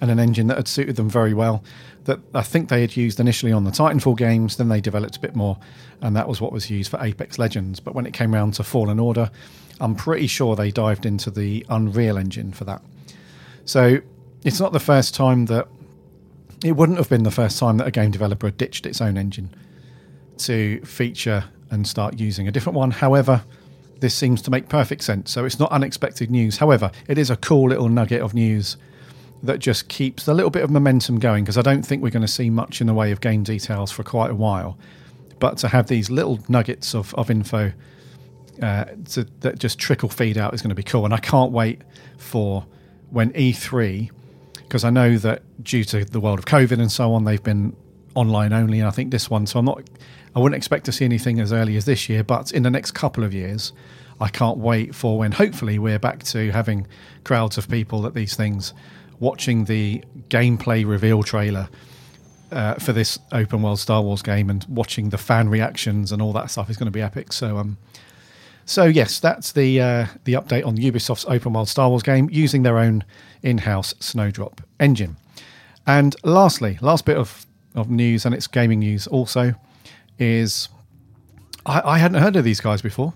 and 0.00 0.10
an 0.10 0.18
engine 0.18 0.46
that 0.48 0.56
had 0.56 0.68
suited 0.68 0.96
them 0.96 1.08
very 1.08 1.34
well. 1.34 1.62
That 2.04 2.20
I 2.34 2.42
think 2.42 2.68
they 2.68 2.82
had 2.82 2.96
used 2.96 3.20
initially 3.20 3.52
on 3.52 3.64
the 3.64 3.70
Titanfall 3.70 4.16
games, 4.16 4.56
then 4.56 4.68
they 4.68 4.80
developed 4.80 5.16
a 5.16 5.20
bit 5.20 5.34
more, 5.34 5.58
and 6.00 6.14
that 6.16 6.28
was 6.28 6.40
what 6.40 6.52
was 6.52 6.70
used 6.70 6.90
for 6.90 7.02
Apex 7.02 7.38
Legends. 7.38 7.80
But 7.80 7.94
when 7.94 8.06
it 8.06 8.12
came 8.12 8.34
around 8.34 8.54
to 8.54 8.64
Fallen 8.64 8.98
Order, 8.98 9.30
I'm 9.80 9.94
pretty 9.94 10.26
sure 10.26 10.56
they 10.56 10.70
dived 10.70 11.06
into 11.06 11.30
the 11.30 11.64
Unreal 11.68 12.18
engine 12.18 12.52
for 12.52 12.64
that. 12.64 12.82
So 13.64 14.00
it's 14.44 14.60
not 14.60 14.72
the 14.72 14.80
first 14.80 15.14
time 15.14 15.46
that 15.46 15.68
it 16.62 16.72
wouldn't 16.72 16.98
have 16.98 17.08
been 17.08 17.22
the 17.22 17.30
first 17.30 17.58
time 17.58 17.78
that 17.78 17.86
a 17.86 17.90
game 17.90 18.10
developer 18.10 18.46
had 18.46 18.56
ditched 18.56 18.86
its 18.86 19.00
own 19.00 19.16
engine 19.16 19.50
to 20.38 20.80
feature 20.82 21.44
and 21.70 21.86
start 21.86 22.18
using 22.18 22.46
a 22.46 22.52
different 22.52 22.76
one. 22.76 22.90
However, 22.90 23.44
this 24.00 24.14
seems 24.14 24.42
to 24.42 24.50
make 24.50 24.68
perfect 24.68 25.02
sense. 25.02 25.30
So 25.30 25.44
it's 25.44 25.58
not 25.58 25.72
unexpected 25.72 26.30
news. 26.30 26.58
However, 26.58 26.90
it 27.08 27.18
is 27.18 27.30
a 27.30 27.36
cool 27.36 27.68
little 27.68 27.88
nugget 27.88 28.20
of 28.20 28.34
news 28.34 28.76
that 29.44 29.58
just 29.58 29.88
keeps 29.88 30.26
a 30.26 30.34
little 30.34 30.50
bit 30.50 30.62
of 30.62 30.70
momentum 30.70 31.18
going 31.18 31.44
because 31.44 31.58
I 31.58 31.62
don't 31.62 31.82
think 31.82 32.02
we're 32.02 32.10
going 32.10 32.22
to 32.22 32.28
see 32.28 32.50
much 32.50 32.80
in 32.80 32.86
the 32.86 32.94
way 32.94 33.12
of 33.12 33.20
game 33.20 33.42
details 33.42 33.92
for 33.92 34.02
quite 34.02 34.30
a 34.30 34.34
while. 34.34 34.78
But 35.38 35.58
to 35.58 35.68
have 35.68 35.88
these 35.88 36.10
little 36.10 36.40
nuggets 36.48 36.94
of, 36.94 37.14
of 37.14 37.30
info 37.30 37.72
uh, 38.62 38.84
to, 39.10 39.26
that 39.40 39.58
just 39.58 39.78
trickle 39.78 40.08
feed 40.08 40.38
out 40.38 40.54
is 40.54 40.62
going 40.62 40.70
to 40.70 40.74
be 40.74 40.82
cool. 40.82 41.04
And 41.04 41.12
I 41.12 41.18
can't 41.18 41.52
wait 41.52 41.82
for 42.16 42.64
when 43.10 43.32
E3, 43.32 44.10
because 44.54 44.82
I 44.84 44.90
know 44.90 45.18
that 45.18 45.42
due 45.62 45.84
to 45.84 46.04
the 46.04 46.20
world 46.20 46.38
of 46.38 46.46
COVID 46.46 46.80
and 46.80 46.90
so 46.90 47.12
on, 47.12 47.24
they've 47.24 47.42
been 47.42 47.76
online 48.14 48.52
only. 48.52 48.78
And 48.78 48.88
I 48.88 48.90
think 48.90 49.10
this 49.10 49.28
one, 49.28 49.46
so 49.46 49.58
I'm 49.58 49.66
not, 49.66 49.82
I 50.34 50.38
wouldn't 50.38 50.56
expect 50.56 50.86
to 50.86 50.92
see 50.92 51.04
anything 51.04 51.38
as 51.38 51.52
early 51.52 51.76
as 51.76 51.84
this 51.84 52.08
year, 52.08 52.24
but 52.24 52.50
in 52.52 52.62
the 52.62 52.70
next 52.70 52.92
couple 52.92 53.24
of 53.24 53.34
years, 53.34 53.72
I 54.20 54.28
can't 54.28 54.58
wait 54.58 54.94
for 54.94 55.18
when 55.18 55.32
hopefully 55.32 55.78
we're 55.78 55.98
back 55.98 56.22
to 56.24 56.50
having 56.52 56.86
crowds 57.24 57.58
of 57.58 57.68
people 57.68 58.06
at 58.06 58.14
these 58.14 58.36
things 58.36 58.72
watching 59.20 59.64
the 59.64 60.04
gameplay 60.28 60.86
reveal 60.86 61.22
trailer 61.22 61.68
uh, 62.52 62.74
for 62.74 62.92
this 62.92 63.18
open 63.32 63.62
world 63.62 63.78
Star 63.78 64.02
Wars 64.02 64.22
game 64.22 64.50
and 64.50 64.64
watching 64.68 65.10
the 65.10 65.18
fan 65.18 65.48
reactions 65.48 66.12
and 66.12 66.22
all 66.22 66.32
that 66.32 66.50
stuff 66.50 66.70
is 66.70 66.76
going 66.76 66.86
to 66.86 66.92
be 66.92 67.02
epic. 67.02 67.32
So, 67.32 67.58
um, 67.58 67.78
so 68.64 68.84
yes, 68.84 69.18
that's 69.20 69.52
the 69.52 69.80
uh, 69.80 70.06
the 70.24 70.34
update 70.34 70.66
on 70.66 70.76
Ubisoft's 70.76 71.26
open 71.26 71.52
world 71.52 71.68
Star 71.68 71.88
Wars 71.88 72.02
game 72.02 72.28
using 72.30 72.62
their 72.62 72.78
own 72.78 73.04
in-house 73.42 73.94
Snowdrop 74.00 74.60
engine. 74.78 75.16
And 75.86 76.16
lastly, 76.24 76.78
last 76.80 77.04
bit 77.04 77.16
of 77.16 77.46
of 77.74 77.90
news, 77.90 78.24
and 78.24 78.34
it's 78.34 78.46
gaming 78.46 78.78
news 78.78 79.06
also, 79.06 79.54
is 80.18 80.68
I, 81.66 81.80
I 81.84 81.98
hadn't 81.98 82.22
heard 82.22 82.36
of 82.36 82.44
these 82.44 82.60
guys 82.60 82.80
before, 82.80 83.14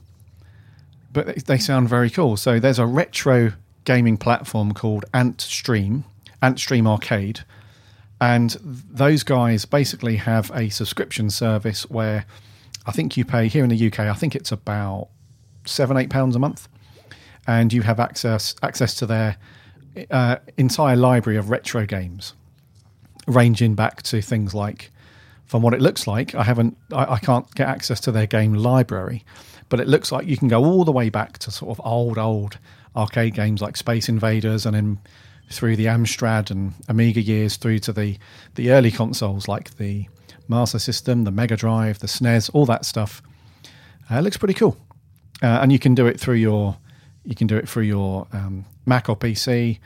but 1.13 1.47
they 1.47 1.59
sound 1.59 1.89
very 1.89 2.11
cool. 2.11 2.37
So 2.37 2.59
there's 2.59 2.79
a 2.79 2.87
retro 2.87 3.53
gaming 3.89 4.19
platform 4.19 4.75
called 4.75 5.07
Antstream, 5.15 6.05
Antstream 6.43 6.87
Arcade, 6.87 7.41
and 8.21 8.51
those 8.63 9.23
guys 9.23 9.65
basically 9.65 10.17
have 10.17 10.51
a 10.55 10.69
subscription 10.69 11.31
service 11.31 11.89
where 11.89 12.27
I 12.85 12.93
think 12.93 13.17
you 13.17 13.25
pay 13.25 13.49
here 13.49 13.65
in 13.65 13.71
the 13.71 13.87
UK. 13.87 14.01
I 14.01 14.13
think 14.13 14.37
it's 14.37 14.53
about 14.53 15.09
seven, 15.65 15.97
eight 15.97 16.11
pounds 16.11 16.37
a 16.37 16.39
month, 16.39 16.69
and 17.47 17.73
you 17.73 17.81
have 17.81 17.99
access 17.99 18.55
access 18.63 18.95
to 18.97 19.07
their 19.07 19.39
uh, 20.11 20.37
entire 20.59 20.95
library 20.95 21.39
of 21.39 21.49
retro 21.49 21.87
games, 21.87 22.35
ranging 23.27 23.75
back 23.75 24.03
to 24.03 24.21
things 24.21 24.53
like, 24.53 24.91
from 25.47 25.63
what 25.63 25.73
it 25.73 25.81
looks 25.81 26.07
like, 26.07 26.35
I 26.35 26.43
haven't, 26.43 26.77
I, 26.93 27.15
I 27.15 27.19
can't 27.21 27.53
get 27.55 27.69
access 27.69 28.01
to 28.01 28.13
their 28.13 28.27
game 28.27 28.53
library, 28.53 29.25
but 29.69 29.81
it 29.81 29.89
looks 29.89 30.11
like 30.11 30.27
you 30.27 30.37
can 30.37 30.49
go 30.49 30.65
all 30.65 30.85
the 30.85 30.93
way 30.93 31.11
back 31.11 31.39
to 31.39 31.51
sort 31.51 31.71
of 31.71 31.85
old, 31.85 32.19
old 32.19 32.59
arcade 32.97 33.35
games 33.35 33.61
like 33.61 33.77
Space 33.77 34.09
Invaders, 34.09 34.67
and 34.67 34.75
then 34.75 34.99
through 35.51 35.77
the 35.77 35.87
Amstrad 35.87 36.51
and 36.51 36.75
Amiga 36.89 37.21
years 37.21 37.57
through 37.57 37.79
to 37.81 37.93
the 37.93 38.19
the 38.55 38.71
early 38.71 38.91
consoles 38.91 39.49
like 39.49 39.77
the 39.77 40.07
Master 40.49 40.79
System, 40.79 41.25
the 41.25 41.31
Mega 41.31 41.57
Drive, 41.57 41.99
the 41.99 42.07
SNES, 42.07 42.51
all 42.55 42.67
that 42.67 42.85
stuff. 42.85 43.23
Uh, 44.11 44.17
it 44.17 44.23
looks 44.23 44.37
pretty 44.37 44.55
cool, 44.55 44.77
uh, 45.43 45.59
and 45.63 45.71
you 45.71 45.79
can 45.79 45.95
do 45.95 46.07
it 46.07 46.19
through 46.19 46.37
your 46.37 46.77
you 47.25 47.35
can 47.35 47.47
do 47.47 47.57
it 47.57 47.69
through 47.69 47.85
your 47.85 48.27
um, 48.33 48.65
Mac 48.87 49.09
or 49.09 49.17
PC, 49.17 49.79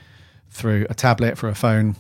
through 0.51 0.87
a 0.89 0.95
tablet, 0.95 1.37
for 1.37 1.49
a 1.49 1.55
phone, 1.55 1.97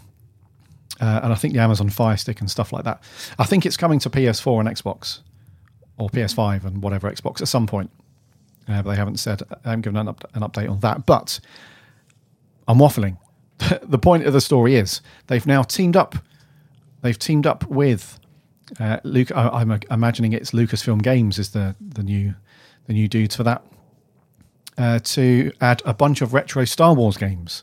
uh, 1.01 1.21
and 1.25 1.33
I 1.33 1.37
think 1.37 1.53
the 1.53 1.61
Amazon 1.61 1.91
Fire 1.91 2.17
Stick 2.17 2.41
and 2.41 2.51
stuff 2.51 2.73
like 2.73 2.85
that. 2.85 3.03
I 3.39 3.45
think 3.45 3.67
it's 3.67 3.77
coming 3.77 3.99
to 4.01 4.11
PS4 4.11 4.61
and 4.61 4.69
Xbox, 4.69 5.21
or 5.99 6.09
PS5 6.09 6.65
and 6.65 6.83
whatever 6.83 7.11
Xbox 7.11 7.41
at 7.41 7.49
some 7.49 7.67
point. 7.67 7.91
Uh, 8.69 8.83
but 8.83 8.91
they 8.91 8.97
haven't 8.97 9.19
said, 9.19 9.43
I 9.65 9.71
haven't 9.71 9.83
given 9.83 9.97
an, 9.97 10.09
up, 10.09 10.25
an 10.35 10.43
update 10.43 10.71
on 10.71 10.81
that. 10.81 11.05
But 11.07 11.41
I'm 12.69 12.79
waffling. 12.79 13.19
the 13.83 13.99
point 13.99 14.25
of 14.27 14.33
the 14.33 14.41
story 14.41 14.77
is 14.77 15.01
they've 15.27 15.47
now 15.47 15.63
teamed 15.63 15.97
up. 15.97 16.17
They've 17.03 17.19
teamed 17.19 17.47
up 17.47 17.67
with 17.67 18.19
uh, 18.79 18.99
Luke. 19.05 19.33
I, 19.35 19.61
am 19.61 19.81
imagining 19.91 20.33
it's 20.33 20.53
Lucasfilm 20.53 21.03
Games 21.03 21.39
is 21.39 21.51
the 21.51 21.75
the 21.81 22.03
new 22.03 22.35
the 22.87 22.93
new 22.93 23.09
dudes 23.09 23.37
for 23.37 23.43
that 23.43 23.65
uh, 24.79 24.99
to 25.01 25.53
add 25.61 25.83
a 25.85 25.95
bunch 25.95 26.23
of 26.23 26.33
retro 26.33 26.65
Star 26.65 26.95
Wars 26.95 27.17
games. 27.17 27.63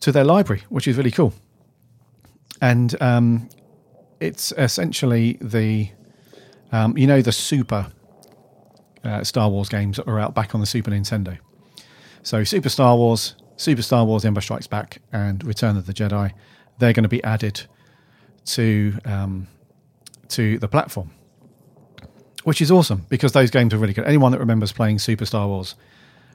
to 0.00 0.12
their 0.12 0.24
library, 0.24 0.62
which 0.68 0.86
is 0.86 0.96
really 0.96 1.10
cool. 1.10 1.32
And 2.60 2.94
um, 3.02 3.48
it's 4.20 4.52
essentially 4.56 5.38
the 5.40 5.90
um, 6.72 6.96
you 6.96 7.06
know 7.06 7.22
the 7.22 7.32
Super 7.32 7.92
uh, 9.04 9.24
Star 9.24 9.48
Wars 9.48 9.68
games 9.68 9.98
were 10.04 10.18
out 10.18 10.34
back 10.34 10.54
on 10.54 10.60
the 10.60 10.66
Super 10.66 10.90
Nintendo. 10.90 11.38
So 12.22 12.44
Super 12.44 12.68
Star 12.68 12.96
Wars, 12.96 13.36
Super 13.56 13.82
Star 13.82 14.04
Wars: 14.04 14.24
Empire 14.24 14.40
Strikes 14.40 14.66
Back, 14.66 15.00
and 15.12 15.44
Return 15.44 15.76
of 15.76 15.86
the 15.86 15.94
Jedi, 15.94 16.32
they're 16.78 16.92
going 16.92 17.04
to 17.04 17.08
be 17.08 17.22
added 17.24 17.62
to 18.46 18.98
um, 19.04 19.48
to 20.28 20.58
the 20.58 20.68
platform, 20.68 21.10
which 22.44 22.60
is 22.60 22.70
awesome 22.70 23.06
because 23.08 23.32
those 23.32 23.50
games 23.50 23.72
are 23.72 23.78
really 23.78 23.94
good. 23.94 24.04
Anyone 24.04 24.32
that 24.32 24.38
remembers 24.38 24.72
playing 24.72 24.98
Super 24.98 25.24
Star 25.24 25.46
Wars 25.46 25.76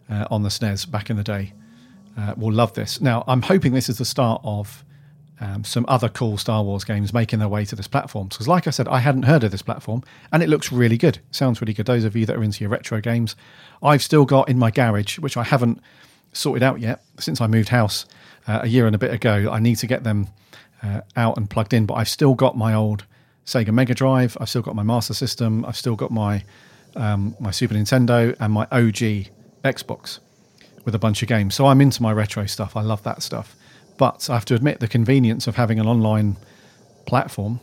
uh, 0.10 0.28
on 0.32 0.44
the 0.44 0.50
SNES 0.50 0.90
back 0.90 1.10
in 1.10 1.18
the 1.18 1.24
day 1.24 1.54
uh, 2.18 2.34
will 2.38 2.54
love 2.54 2.74
this. 2.74 3.02
Now, 3.02 3.24
I'm 3.28 3.42
hoping 3.42 3.74
this 3.74 3.90
is 3.90 3.98
the 3.98 4.06
start 4.06 4.42
of 4.44 4.84
um, 5.42 5.64
some 5.64 5.86
other 5.88 6.08
cool 6.08 6.38
Star 6.38 6.64
Wars 6.64 6.84
games 6.84 7.14
making 7.14 7.40
their 7.40 7.50
way 7.50 7.66
to 7.66 7.76
this 7.76 7.88
platform. 7.88 8.28
Because, 8.28 8.48
like 8.48 8.68
I 8.68 8.70
said, 8.70 8.88
I 8.88 9.00
hadn't 9.00 9.24
heard 9.24 9.44
of 9.44 9.52
this 9.52 9.64
platform, 9.64 10.04
and 10.32 10.42
it 10.44 10.50
looks 10.50 10.72
really 10.72 10.98
good. 10.98 11.20
Sounds 11.32 11.60
really 11.60 11.74
good. 11.74 11.88
Those 11.88 12.06
of 12.06 12.16
you 12.16 12.26
that 12.28 12.36
are 12.36 12.44
into 12.44 12.62
your 12.62 12.70
retro 12.70 13.02
games, 13.02 13.36
I've 13.82 14.04
still 14.04 14.24
got 14.24 14.48
in 14.48 14.60
my 14.60 14.70
garage, 14.70 15.18
which 15.20 15.36
I 15.36 15.44
haven't 15.44 15.82
sorted 16.32 16.64
out 16.64 16.80
yet 16.80 17.04
since 17.20 17.42
I 17.42 17.48
moved 17.48 17.70
house 17.70 18.06
uh, 18.48 18.60
a 18.62 18.68
year 18.68 18.86
and 18.86 18.96
a 18.96 19.00
bit 19.00 19.12
ago. 19.12 19.50
I 19.52 19.60
need 19.60 19.76
to 19.78 19.88
get 19.88 20.04
them 20.04 20.28
uh, 20.84 21.02
out 21.18 21.38
and 21.38 21.50
plugged 21.50 21.74
in, 21.74 21.88
but 21.88 21.96
I've 21.96 22.10
still 22.10 22.36
got 22.36 22.56
my 22.56 22.74
old 22.74 23.06
Sega 23.46 23.74
Mega 23.74 23.96
Drive. 23.96 24.38
I've 24.40 24.50
still 24.50 24.62
got 24.62 24.76
my 24.76 24.84
Master 24.84 25.16
System. 25.16 25.66
I've 25.66 25.76
still 25.76 25.96
got 25.96 26.12
my 26.12 26.44
um, 26.96 27.36
my 27.40 27.52
Super 27.52 27.74
Nintendo 27.74 28.36
and 28.40 28.54
my 28.54 28.68
OG 28.72 29.30
Xbox 29.64 30.20
with 30.86 30.94
a 30.94 31.00
bunch 31.00 31.22
of 31.22 31.28
games. 31.28 31.56
So 31.56 31.66
I'm 31.66 31.82
into 31.82 32.02
my 32.02 32.12
retro 32.12 32.46
stuff. 32.46 32.76
I 32.76 32.82
love 32.82 33.02
that 33.04 33.24
stuff. 33.24 33.56
But 34.02 34.32
I 34.32 34.34
have 34.34 34.46
to 34.46 34.56
admit 34.56 34.80
the 34.80 34.88
convenience 34.88 35.46
of 35.46 35.58
having 35.58 35.80
an 35.80 35.86
online 35.86 36.36
platform. 37.06 37.60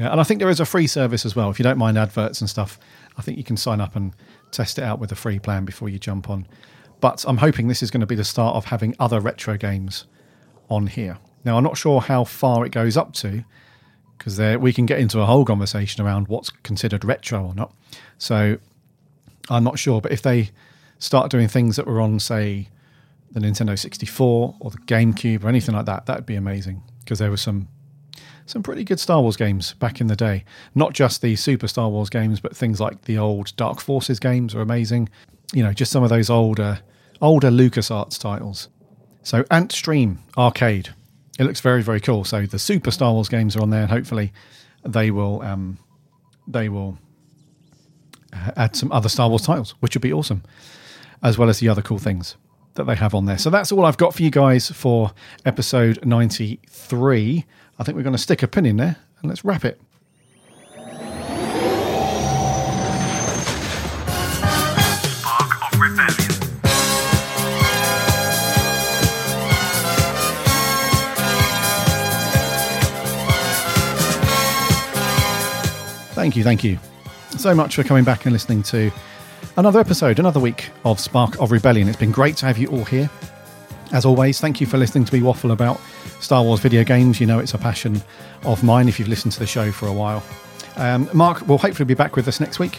Yeah, 0.00 0.10
and 0.10 0.20
I 0.20 0.24
think 0.24 0.40
there 0.40 0.50
is 0.50 0.58
a 0.58 0.64
free 0.64 0.88
service 0.88 1.24
as 1.24 1.36
well. 1.36 1.48
If 1.48 1.60
you 1.60 1.62
don't 1.62 1.78
mind 1.78 1.96
adverts 1.96 2.40
and 2.40 2.50
stuff, 2.50 2.76
I 3.16 3.22
think 3.22 3.38
you 3.38 3.44
can 3.44 3.56
sign 3.56 3.80
up 3.80 3.94
and 3.94 4.12
test 4.50 4.80
it 4.80 4.82
out 4.82 4.98
with 4.98 5.12
a 5.12 5.14
free 5.14 5.38
plan 5.38 5.64
before 5.64 5.88
you 5.88 6.00
jump 6.00 6.28
on. 6.28 6.48
But 6.98 7.24
I'm 7.28 7.36
hoping 7.36 7.68
this 7.68 7.84
is 7.84 7.92
going 7.92 8.00
to 8.00 8.06
be 8.06 8.16
the 8.16 8.24
start 8.24 8.56
of 8.56 8.64
having 8.64 8.96
other 8.98 9.20
retro 9.20 9.56
games 9.56 10.06
on 10.68 10.88
here. 10.88 11.18
Now, 11.44 11.56
I'm 11.56 11.62
not 11.62 11.76
sure 11.76 12.00
how 12.00 12.24
far 12.24 12.66
it 12.66 12.72
goes 12.72 12.96
up 12.96 13.12
to 13.22 13.44
because 14.18 14.40
we 14.58 14.72
can 14.72 14.86
get 14.86 14.98
into 14.98 15.20
a 15.20 15.24
whole 15.24 15.44
conversation 15.44 16.04
around 16.04 16.26
what's 16.26 16.50
considered 16.50 17.04
retro 17.04 17.46
or 17.46 17.54
not. 17.54 17.72
So 18.18 18.58
I'm 19.48 19.62
not 19.62 19.78
sure. 19.78 20.00
But 20.00 20.10
if 20.10 20.20
they 20.20 20.50
start 20.98 21.30
doing 21.30 21.46
things 21.46 21.76
that 21.76 21.86
were 21.86 22.00
on, 22.00 22.18
say, 22.18 22.70
the 23.32 23.40
Nintendo 23.40 23.78
64 23.78 24.56
or 24.58 24.70
the 24.70 24.78
GameCube 24.78 25.44
or 25.44 25.48
anything 25.48 25.74
like 25.74 25.86
that, 25.86 26.06
that'd 26.06 26.26
be 26.26 26.36
amazing 26.36 26.82
because 27.00 27.18
there 27.18 27.30
were 27.30 27.36
some 27.36 27.68
some 28.46 28.62
pretty 28.64 28.82
good 28.82 28.98
Star 28.98 29.22
Wars 29.22 29.36
games 29.36 29.74
back 29.74 30.00
in 30.00 30.08
the 30.08 30.16
day. 30.16 30.44
Not 30.74 30.92
just 30.92 31.22
the 31.22 31.36
Super 31.36 31.68
Star 31.68 31.88
Wars 31.88 32.10
games, 32.10 32.40
but 32.40 32.56
things 32.56 32.80
like 32.80 33.02
the 33.02 33.16
old 33.16 33.54
Dark 33.56 33.80
Forces 33.80 34.18
games 34.18 34.56
are 34.56 34.60
amazing. 34.60 35.08
You 35.52 35.62
know, 35.62 35.72
just 35.72 35.92
some 35.92 36.02
of 36.02 36.10
those 36.10 36.28
older 36.28 36.80
older 37.20 37.50
LucasArts 37.50 38.18
titles. 38.18 38.68
So 39.22 39.42
Antstream 39.44 40.18
Arcade. 40.36 40.90
It 41.38 41.44
looks 41.44 41.60
very, 41.60 41.82
very 41.82 42.00
cool. 42.00 42.24
So 42.24 42.44
the 42.44 42.58
Super 42.58 42.90
Star 42.90 43.12
Wars 43.12 43.28
games 43.28 43.56
are 43.56 43.62
on 43.62 43.70
there, 43.70 43.82
and 43.82 43.90
hopefully 43.90 44.32
they 44.84 45.10
will 45.10 45.42
um, 45.42 45.78
they 46.48 46.68
will 46.68 46.98
uh, 48.32 48.50
add 48.56 48.74
some 48.74 48.90
other 48.90 49.08
Star 49.08 49.28
Wars 49.28 49.42
titles, 49.42 49.74
which 49.80 49.94
would 49.94 50.02
be 50.02 50.12
awesome, 50.12 50.42
as 51.22 51.38
well 51.38 51.48
as 51.48 51.60
the 51.60 51.68
other 51.68 51.82
cool 51.82 51.98
things 51.98 52.36
that 52.74 52.84
they 52.84 52.94
have 52.94 53.14
on 53.14 53.26
there. 53.26 53.38
So 53.38 53.50
that's 53.50 53.72
all 53.72 53.84
I've 53.84 53.96
got 53.96 54.14
for 54.14 54.22
you 54.22 54.30
guys 54.30 54.70
for 54.70 55.12
episode 55.44 56.04
93. 56.04 57.44
I 57.78 57.84
think 57.84 57.96
we're 57.96 58.02
going 58.02 58.12
to 58.14 58.18
stick 58.18 58.42
a 58.42 58.48
pin 58.48 58.66
in 58.66 58.76
there 58.76 58.96
and 59.20 59.28
let's 59.28 59.44
wrap 59.44 59.64
it. 59.64 59.80
Thank 76.14 76.36
you, 76.36 76.44
thank 76.44 76.62
you 76.62 76.78
so 77.38 77.54
much 77.54 77.76
for 77.76 77.82
coming 77.82 78.04
back 78.04 78.26
and 78.26 78.32
listening 78.34 78.62
to 78.64 78.90
another 79.56 79.80
episode, 79.80 80.18
another 80.18 80.40
week 80.40 80.70
of 80.84 81.00
Spark 81.00 81.40
of 81.40 81.50
Rebellion. 81.50 81.88
It's 81.88 81.98
been 81.98 82.10
great 82.10 82.36
to 82.38 82.46
have 82.46 82.58
you 82.58 82.68
all 82.68 82.84
here. 82.84 83.10
As 83.92 84.04
always, 84.04 84.40
thank 84.40 84.60
you 84.60 84.66
for 84.66 84.78
listening 84.78 85.04
to 85.04 85.14
me 85.14 85.22
waffle 85.22 85.50
about 85.50 85.80
Star 86.20 86.42
Wars 86.42 86.60
video 86.60 86.84
games. 86.84 87.20
You 87.20 87.26
know 87.26 87.38
it's 87.38 87.54
a 87.54 87.58
passion 87.58 88.00
of 88.44 88.62
mine 88.62 88.88
if 88.88 88.98
you've 88.98 89.08
listened 89.08 89.32
to 89.32 89.38
the 89.38 89.46
show 89.46 89.72
for 89.72 89.86
a 89.86 89.92
while. 89.92 90.22
Um, 90.76 91.08
Mark 91.12 91.46
will 91.48 91.58
hopefully 91.58 91.86
be 91.86 91.94
back 91.94 92.16
with 92.16 92.28
us 92.28 92.40
next 92.40 92.58
week 92.58 92.78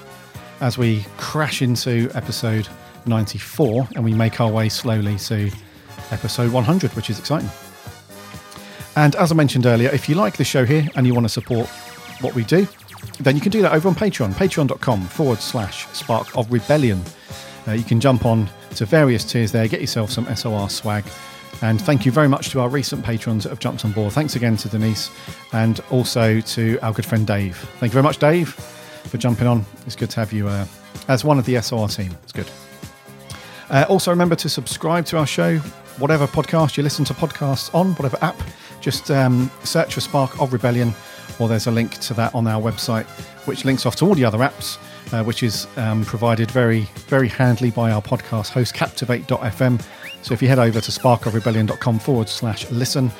as 0.61 0.77
we 0.77 1.05
crash 1.17 1.61
into 1.61 2.09
episode 2.13 2.67
94 3.05 3.89
and 3.95 4.03
we 4.03 4.13
make 4.13 4.39
our 4.39 4.49
way 4.49 4.69
slowly 4.69 5.17
to 5.17 5.51
episode 6.11 6.51
100, 6.51 6.95
which 6.95 7.09
is 7.09 7.19
exciting. 7.19 7.49
And 8.95 9.15
as 9.15 9.31
I 9.31 9.35
mentioned 9.35 9.65
earlier, 9.65 9.89
if 9.89 10.07
you 10.07 10.15
like 10.15 10.37
the 10.37 10.43
show 10.43 10.65
here 10.65 10.87
and 10.95 11.07
you 11.07 11.13
want 11.13 11.25
to 11.25 11.29
support 11.29 11.67
what 12.21 12.35
we 12.35 12.43
do, 12.43 12.67
then 13.19 13.35
you 13.35 13.41
can 13.41 13.51
do 13.51 13.61
that 13.61 13.73
over 13.73 13.87
on 13.87 13.95
Patreon, 13.95 14.33
patreon.com 14.33 15.05
forward 15.07 15.39
slash 15.39 15.87
spark 15.93 16.35
of 16.37 16.51
rebellion. 16.51 17.01
Uh, 17.67 17.73
you 17.73 17.83
can 17.83 17.99
jump 17.99 18.25
on 18.25 18.49
to 18.75 18.85
various 18.85 19.23
tiers 19.23 19.51
there, 19.51 19.67
get 19.67 19.81
yourself 19.81 20.09
some 20.09 20.33
SOR 20.35 20.69
swag. 20.69 21.03
And 21.61 21.79
thank 21.79 22.05
you 22.05 22.11
very 22.11 22.27
much 22.27 22.49
to 22.51 22.59
our 22.59 22.69
recent 22.69 23.05
patrons 23.05 23.43
that 23.43 23.49
have 23.49 23.59
jumped 23.59 23.85
on 23.85 23.91
board. 23.91 24.13
Thanks 24.13 24.35
again 24.35 24.57
to 24.57 24.69
Denise 24.69 25.11
and 25.53 25.79
also 25.91 26.39
to 26.41 26.79
our 26.79 26.91
good 26.91 27.05
friend 27.05 27.27
Dave. 27.27 27.55
Thank 27.79 27.91
you 27.91 27.93
very 27.93 28.03
much, 28.03 28.17
Dave, 28.17 28.49
for 28.49 29.17
jumping 29.17 29.45
on. 29.45 29.63
It's 29.85 29.95
good 29.95 30.09
to 30.11 30.19
have 30.19 30.33
you 30.33 30.47
uh, 30.47 30.65
as 31.07 31.23
one 31.23 31.37
of 31.37 31.45
the 31.45 31.61
SOR 31.61 31.87
team. 31.87 32.17
It's 32.23 32.31
good. 32.31 32.49
Uh, 33.69 33.85
also, 33.87 34.11
remember 34.11 34.35
to 34.35 34.49
subscribe 34.49 35.05
to 35.05 35.17
our 35.17 35.27
show, 35.27 35.57
whatever 35.99 36.25
podcast 36.25 36.77
you 36.77 36.83
listen 36.83 37.05
to 37.05 37.13
podcasts 37.13 37.73
on, 37.75 37.93
whatever 37.93 38.17
app. 38.21 38.41
Just 38.81 39.11
um, 39.11 39.51
search 39.63 39.93
for 39.93 40.01
Spark 40.01 40.41
of 40.41 40.53
Rebellion, 40.53 40.93
or 41.41 41.47
there's 41.47 41.67
a 41.67 41.71
link 41.71 41.97
to 41.97 42.13
that 42.13 42.33
on 42.35 42.47
our 42.47 42.61
website, 42.61 43.05
which 43.47 43.65
links 43.65 43.85
off 43.85 43.95
to 43.97 44.05
all 44.05 44.13
the 44.13 44.23
other 44.23 44.37
apps, 44.37 44.77
uh, 45.11 45.23
which 45.23 45.41
is 45.41 45.67
um, 45.77 46.05
provided 46.05 46.51
very, 46.51 46.81
very 47.07 47.27
handily 47.27 47.71
by 47.71 47.91
our 47.91 48.01
podcast 48.01 48.49
host, 48.51 48.73
Captivate.fm. 48.75 49.81
So 50.21 50.33
if 50.35 50.41
you 50.41 50.47
head 50.47 50.59
over 50.59 50.79
to 50.79 50.91
sparkofrebellion.com 50.91 51.99
forward 51.99 52.29
slash 52.29 52.69
listen, 52.69 53.11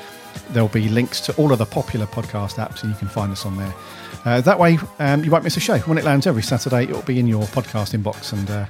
there'll 0.52 0.70
be 0.70 0.88
links 0.88 1.20
to 1.22 1.36
all 1.36 1.52
of 1.52 1.58
the 1.58 1.66
popular 1.66 2.06
podcast 2.06 2.56
apps, 2.56 2.84
and 2.84 2.92
you 2.92 2.98
can 2.98 3.08
find 3.08 3.32
us 3.32 3.46
on 3.46 3.58
there. 3.58 3.74
Uh, 4.24 4.40
that 4.42 4.60
way, 4.60 4.78
um, 5.00 5.24
you 5.24 5.32
won't 5.32 5.44
miss 5.44 5.58
a 5.58 5.60
show. 5.60 5.80
When 5.80 5.98
it 5.98 6.04
lands 6.04 6.28
every 6.28 6.44
Saturday, 6.44 6.84
it'll 6.84 7.02
be 7.02 7.20
in 7.20 7.26
your 7.26 7.44
podcast 7.46 8.00
inbox, 8.00 8.34
and 8.34 8.50
uh, 8.52 8.66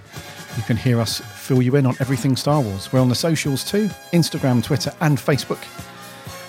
you 0.56 0.64
can 0.64 0.78
hear 0.78 1.02
us 1.02 1.20
fill 1.20 1.62
you 1.62 1.76
in 1.76 1.86
on 1.86 1.96
everything 2.00 2.38
Star 2.38 2.62
Wars. 2.62 2.92
We're 2.94 3.02
on 3.02 3.10
the 3.10 3.16
socials 3.16 3.64
too 3.64 3.88
Instagram, 4.14 4.64
Twitter, 4.64 4.94
and 5.02 5.18
Facebook. 5.18 5.60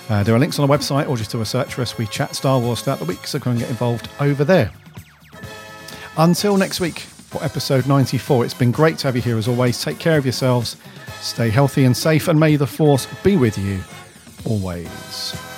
Uh, 0.09 0.23
there 0.23 0.35
are 0.35 0.39
links 0.39 0.59
on 0.59 0.67
the 0.67 0.73
website, 0.73 1.07
or 1.07 1.17
just 1.17 1.31
do 1.31 1.41
a 1.41 1.45
search 1.45 1.73
for 1.73 1.81
us. 1.81 1.97
We 1.97 2.05
chat 2.07 2.35
Star 2.35 2.59
Wars 2.59 2.81
throughout 2.81 2.99
the 2.99 3.05
week, 3.05 3.25
so 3.25 3.39
come 3.39 3.51
and 3.51 3.59
get 3.59 3.69
involved 3.69 4.09
over 4.19 4.43
there. 4.43 4.71
Until 6.17 6.57
next 6.57 6.79
week 6.79 6.99
for 6.99 7.43
episode 7.43 7.87
94, 7.87 8.45
it's 8.45 8.53
been 8.53 8.71
great 8.71 8.97
to 8.99 9.07
have 9.07 9.15
you 9.15 9.21
here 9.21 9.37
as 9.37 9.47
always. 9.47 9.81
Take 9.81 9.99
care 9.99 10.17
of 10.17 10.25
yourselves, 10.25 10.77
stay 11.21 11.49
healthy 11.49 11.85
and 11.85 11.95
safe, 11.95 12.27
and 12.27 12.39
may 12.39 12.55
the 12.55 12.67
Force 12.67 13.07
be 13.23 13.37
with 13.37 13.57
you 13.57 13.79
always. 14.45 15.52